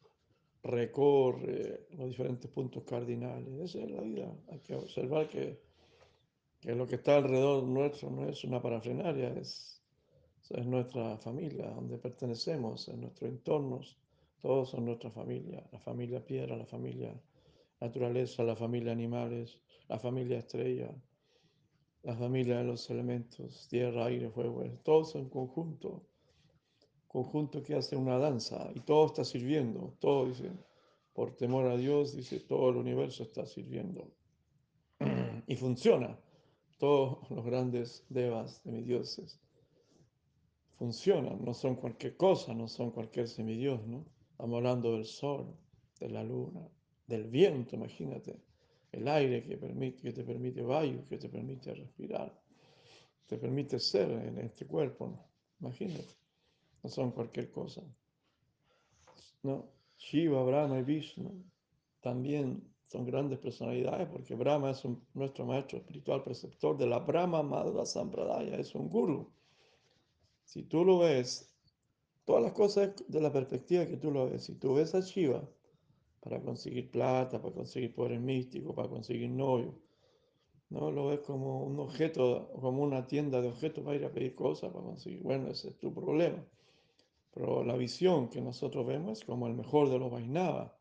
recorre 0.63 1.87
los 1.91 2.09
diferentes 2.09 2.51
puntos 2.51 2.85
cardinales. 2.85 3.49
Esa 3.61 3.85
es 3.85 3.91
la 3.91 4.01
vida. 4.03 4.33
Hay 4.49 4.61
que 4.61 4.75
observar 4.75 5.29
que, 5.29 5.61
que 6.61 6.75
lo 6.75 6.87
que 6.87 6.97
está 6.97 7.17
alrededor 7.17 7.65
nuestro 7.65 8.11
no 8.11 8.29
es 8.29 8.45
una 8.45 8.61
parafrenaria, 8.61 9.29
es, 9.35 9.83
es 10.51 10.67
nuestra 10.67 11.17
familia, 11.19 11.71
donde 11.71 11.99
pertenecemos, 11.99 12.89
en 12.89 13.03
nuestros 13.03 13.31
entornos. 13.31 13.99
Todos 14.43 14.71
son 14.71 14.87
nuestra 14.87 15.11
familia, 15.11 15.67
la 15.71 15.81
familia 15.81 16.25
piedra, 16.25 16.57
la 16.57 16.67
familia 16.67 17.15
naturaleza, 17.81 18.43
la 18.43 18.57
familia 18.57 18.93
animales, 18.93 19.59
la 19.89 19.99
familia 19.99 20.39
estrella, 20.39 20.95
la 22.03 22.17
familia 22.17 22.59
de 22.59 22.65
los 22.65 22.89
elementos, 22.91 23.69
tierra, 23.69 24.07
aire, 24.07 24.31
fuego, 24.31 24.65
todos 24.83 25.15
en 25.17 25.29
conjunto, 25.29 26.07
conjunto 27.11 27.61
que 27.61 27.75
hace 27.75 27.97
una 27.97 28.19
danza 28.19 28.71
y 28.73 28.81
todo 28.81 29.07
está 29.07 29.25
sirviendo, 29.25 29.95
todo 29.99 30.27
dice, 30.27 30.53
por 31.13 31.37
temor 31.37 31.67
a 31.67 31.77
Dios, 31.77 32.15
dice, 32.15 32.39
todo 32.39 32.71
el 32.71 32.77
universo 32.77 33.25
está 33.25 33.45
sirviendo. 33.47 34.09
Y 35.49 35.57
funciona, 35.57 36.17
todos 36.79 37.29
los 37.29 37.45
grandes 37.45 38.05
devas 38.09 38.63
de 38.63 38.71
mis 38.71 38.87
dioses 38.87 39.41
funcionan, 40.79 41.45
no 41.45 41.53
son 41.53 41.75
cualquier 41.75 42.17
cosa, 42.17 42.55
no 42.55 42.69
son 42.69 42.93
cualquier 42.93 43.27
semidios, 43.27 43.85
¿no? 43.89 44.07
Estamos 44.31 44.59
hablando 44.59 44.93
del 44.93 45.05
sol, 45.05 45.53
de 45.99 46.09
la 46.11 46.23
luna, 46.23 46.69
del 47.09 47.25
viento, 47.25 47.75
imagínate, 47.75 48.39
el 48.93 49.09
aire 49.09 49.43
que, 49.43 49.57
permite, 49.57 50.01
que 50.01 50.13
te 50.13 50.23
permite 50.23 50.63
vayu, 50.63 51.05
que 51.09 51.19
te 51.19 51.29
permite 51.29 51.75
respirar, 51.75 52.33
te 53.27 53.37
permite 53.37 53.81
ser 53.81 54.11
en 54.13 54.39
este 54.39 54.65
cuerpo, 54.65 55.19
imagínate, 55.59 56.20
no 56.83 56.91
son 56.91 57.12
cualquier 57.12 57.51
cosa. 57.51 57.83
¿no? 59.43 59.70
Shiva, 59.97 60.43
Brahma 60.43 60.78
y 60.78 60.83
Vishnu 60.83 61.45
también 62.01 62.62
son 62.87 63.05
grandes 63.05 63.39
personalidades 63.39 64.09
porque 64.09 64.35
Brahma 64.35 64.70
es 64.70 64.83
nuestro 65.14 65.47
maestro 65.47 65.78
espiritual 65.78 66.22
preceptor 66.22 66.76
de 66.76 66.87
la 66.87 66.99
Brahma 66.99 67.43
Madhva 67.43 67.87
Sampradaya, 67.87 68.57
es 68.57 68.74
un 68.74 68.89
guru. 68.89 69.31
Si 70.45 70.64
tú 70.64 70.85
lo 70.85 70.99
ves, 70.99 71.55
todas 72.24 72.43
las 72.43 72.53
cosas 72.53 72.95
de 73.07 73.20
la 73.20 73.33
perspectiva 73.33 73.87
que 73.87 73.97
tú 73.97 74.11
lo 74.11 74.31
ves, 74.31 74.45
si 74.45 74.55
tú 74.55 74.74
ves 74.74 74.95
a 74.95 75.01
Shiva, 75.01 75.49
para 76.20 76.41
conseguir 76.41 76.91
plata, 76.91 77.41
para 77.41 77.55
conseguir 77.55 77.95
poderes 77.95 78.20
místicos, 78.20 78.74
para 78.74 78.89
conseguir 78.89 79.31
novio. 79.31 79.74
No 80.68 80.91
lo 80.91 81.09
ves 81.09 81.20
como 81.20 81.64
un 81.64 81.81
objeto, 81.81 82.51
como 82.61 82.83
una 82.83 83.07
tienda 83.07 83.41
de 83.41 83.49
objetos 83.49 83.85
para 83.85 83.97
ir 83.97 84.05
a 84.05 84.12
pedir 84.12 84.35
cosas, 84.35 84.70
para 84.70 84.85
conseguir. 84.85 85.22
Bueno, 85.22 85.49
ese 85.49 85.68
es 85.68 85.78
tu 85.78 85.93
problema. 85.93 86.45
Pero 87.33 87.64
la 87.64 87.76
visión 87.76 88.28
que 88.28 88.41
nosotros 88.41 88.87
vemos 88.87 89.18
es 89.18 89.24
como 89.24 89.47
el 89.47 89.55
mejor 89.55 89.89
de 89.89 89.99
los 89.99 90.11
Vaisnavas, 90.11 90.72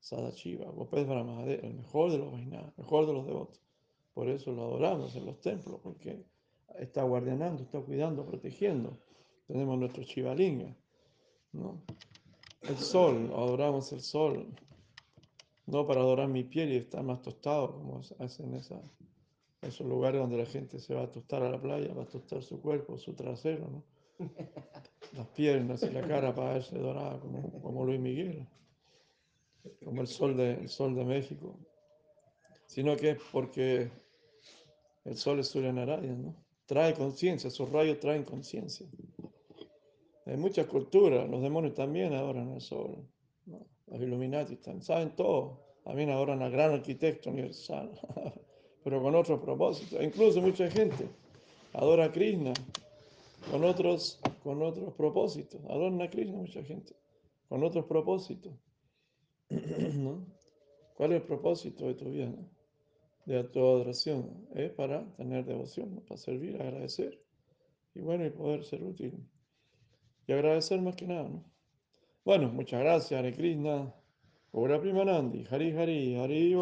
Sadachiva, 0.00 0.70
Gopes 0.70 1.06
Brahmadev, 1.06 1.64
el 1.64 1.74
mejor 1.74 2.12
de 2.12 2.18
los 2.18 2.32
Vaisnavas, 2.32 2.72
el 2.76 2.84
mejor 2.84 3.06
de 3.06 3.12
los 3.12 3.26
devotos. 3.26 3.60
Por 4.14 4.28
eso 4.28 4.52
lo 4.52 4.64
adoramos 4.64 5.14
en 5.16 5.26
los 5.26 5.40
templos, 5.40 5.80
porque 5.82 6.24
está 6.78 7.02
guardianando, 7.02 7.62
está 7.62 7.80
cuidando, 7.80 8.24
protegiendo. 8.24 8.98
Tenemos 9.46 9.78
nuestro 9.78 10.04
Chivalinga, 10.04 10.74
¿no? 11.52 11.80
El 12.62 12.76
sol, 12.76 13.30
adoramos 13.32 13.92
el 13.92 14.00
sol, 14.00 14.46
no 15.66 15.86
para 15.86 16.00
adorar 16.00 16.28
mi 16.28 16.44
piel 16.44 16.72
y 16.72 16.76
estar 16.76 17.02
más 17.02 17.22
tostado, 17.22 17.72
como 17.72 18.00
hacen 18.18 18.54
esa, 18.54 18.80
esos 19.62 19.86
lugares 19.86 20.20
donde 20.20 20.38
la 20.38 20.46
gente 20.46 20.78
se 20.78 20.94
va 20.94 21.02
a 21.02 21.10
tostar 21.10 21.42
a 21.42 21.50
la 21.50 21.60
playa, 21.60 21.94
va 21.94 22.02
a 22.02 22.06
tostar 22.06 22.42
su 22.42 22.60
cuerpo, 22.60 22.98
su 22.98 23.14
trasero, 23.14 23.68
¿no? 23.68 23.82
Las 25.12 25.26
piernas 25.28 25.82
y 25.82 25.90
la 25.90 26.02
cara 26.02 26.34
para 26.34 26.54
verse 26.54 26.78
dorada 26.78 27.18
como, 27.20 27.60
como 27.62 27.84
Luis 27.84 28.00
Miguel. 28.00 28.46
como 29.84 30.00
el 30.00 30.06
sol 30.06 30.36
de, 30.36 30.54
el 30.54 30.68
sol 30.68 30.94
de 30.94 31.04
México, 31.04 31.58
sino 32.66 32.96
que 32.96 33.10
es 33.10 33.18
porque 33.32 33.90
el 35.04 35.16
sol 35.16 35.38
es 35.38 35.48
Surya 35.48 35.72
Narayana, 35.72 36.16
¿no? 36.16 36.34
Trae 36.66 36.94
conciencia, 36.94 37.48
sus 37.48 37.70
rayos 37.70 38.00
traen 38.00 38.24
conciencia. 38.24 38.86
Hay 40.26 40.36
muchas 40.36 40.66
culturas, 40.66 41.28
los 41.28 41.40
demonios 41.40 41.74
también 41.74 42.12
adoran 42.12 42.52
al 42.52 42.60
sol, 42.60 43.06
¿no? 43.46 43.64
los 43.86 44.00
Illuminati 44.00 44.54
están, 44.54 44.82
saben 44.82 45.14
todo, 45.14 45.62
también 45.84 46.10
adoran 46.10 46.42
al 46.42 46.50
gran 46.50 46.72
arquitecto 46.72 47.30
universal, 47.30 47.92
pero 48.84 49.00
con 49.00 49.14
otros 49.14 49.40
propósitos. 49.40 50.02
Incluso 50.02 50.40
mucha 50.40 50.68
gente 50.68 51.08
adora 51.72 52.06
a 52.06 52.12
Krishna 52.12 52.52
con 53.50 53.64
otros, 53.64 54.20
con 54.42 54.62
otros 54.62 54.94
propósitos. 54.94 55.60
Adoran 55.64 56.00
a 56.02 56.10
Krishna 56.10 56.36
mucha 56.36 56.62
gente 56.62 56.94
con 57.48 57.62
otros 57.62 57.84
propósitos. 57.86 58.52
¿Cuál 59.48 61.12
es 61.12 61.20
el 61.20 61.26
propósito 61.26 61.86
de 61.86 61.94
tu 61.94 62.10
vida? 62.10 62.32
De 63.24 63.44
tu 63.44 63.60
adoración. 63.60 64.48
Es 64.54 64.70
para 64.72 65.04
tener 65.16 65.44
devoción, 65.44 66.02
para 66.08 66.18
servir, 66.18 66.60
agradecer. 66.60 67.20
Y 67.94 68.00
bueno, 68.00 68.26
y 68.26 68.30
poder 68.30 68.64
ser 68.64 68.82
útil. 68.82 69.14
Y 70.26 70.32
agradecer 70.32 70.80
más 70.80 70.96
que 70.96 71.06
nada. 71.06 71.28
¿no? 71.28 71.44
Bueno, 72.24 72.48
muchas 72.48 72.80
gracias, 72.80 73.18
Hare 73.18 73.34
Krishna. 73.34 73.94
Ora 74.52 74.80
Primanandi, 74.80 75.44
Hari 75.50 75.72
Hari, 75.76 76.16
Hari. 76.16 76.56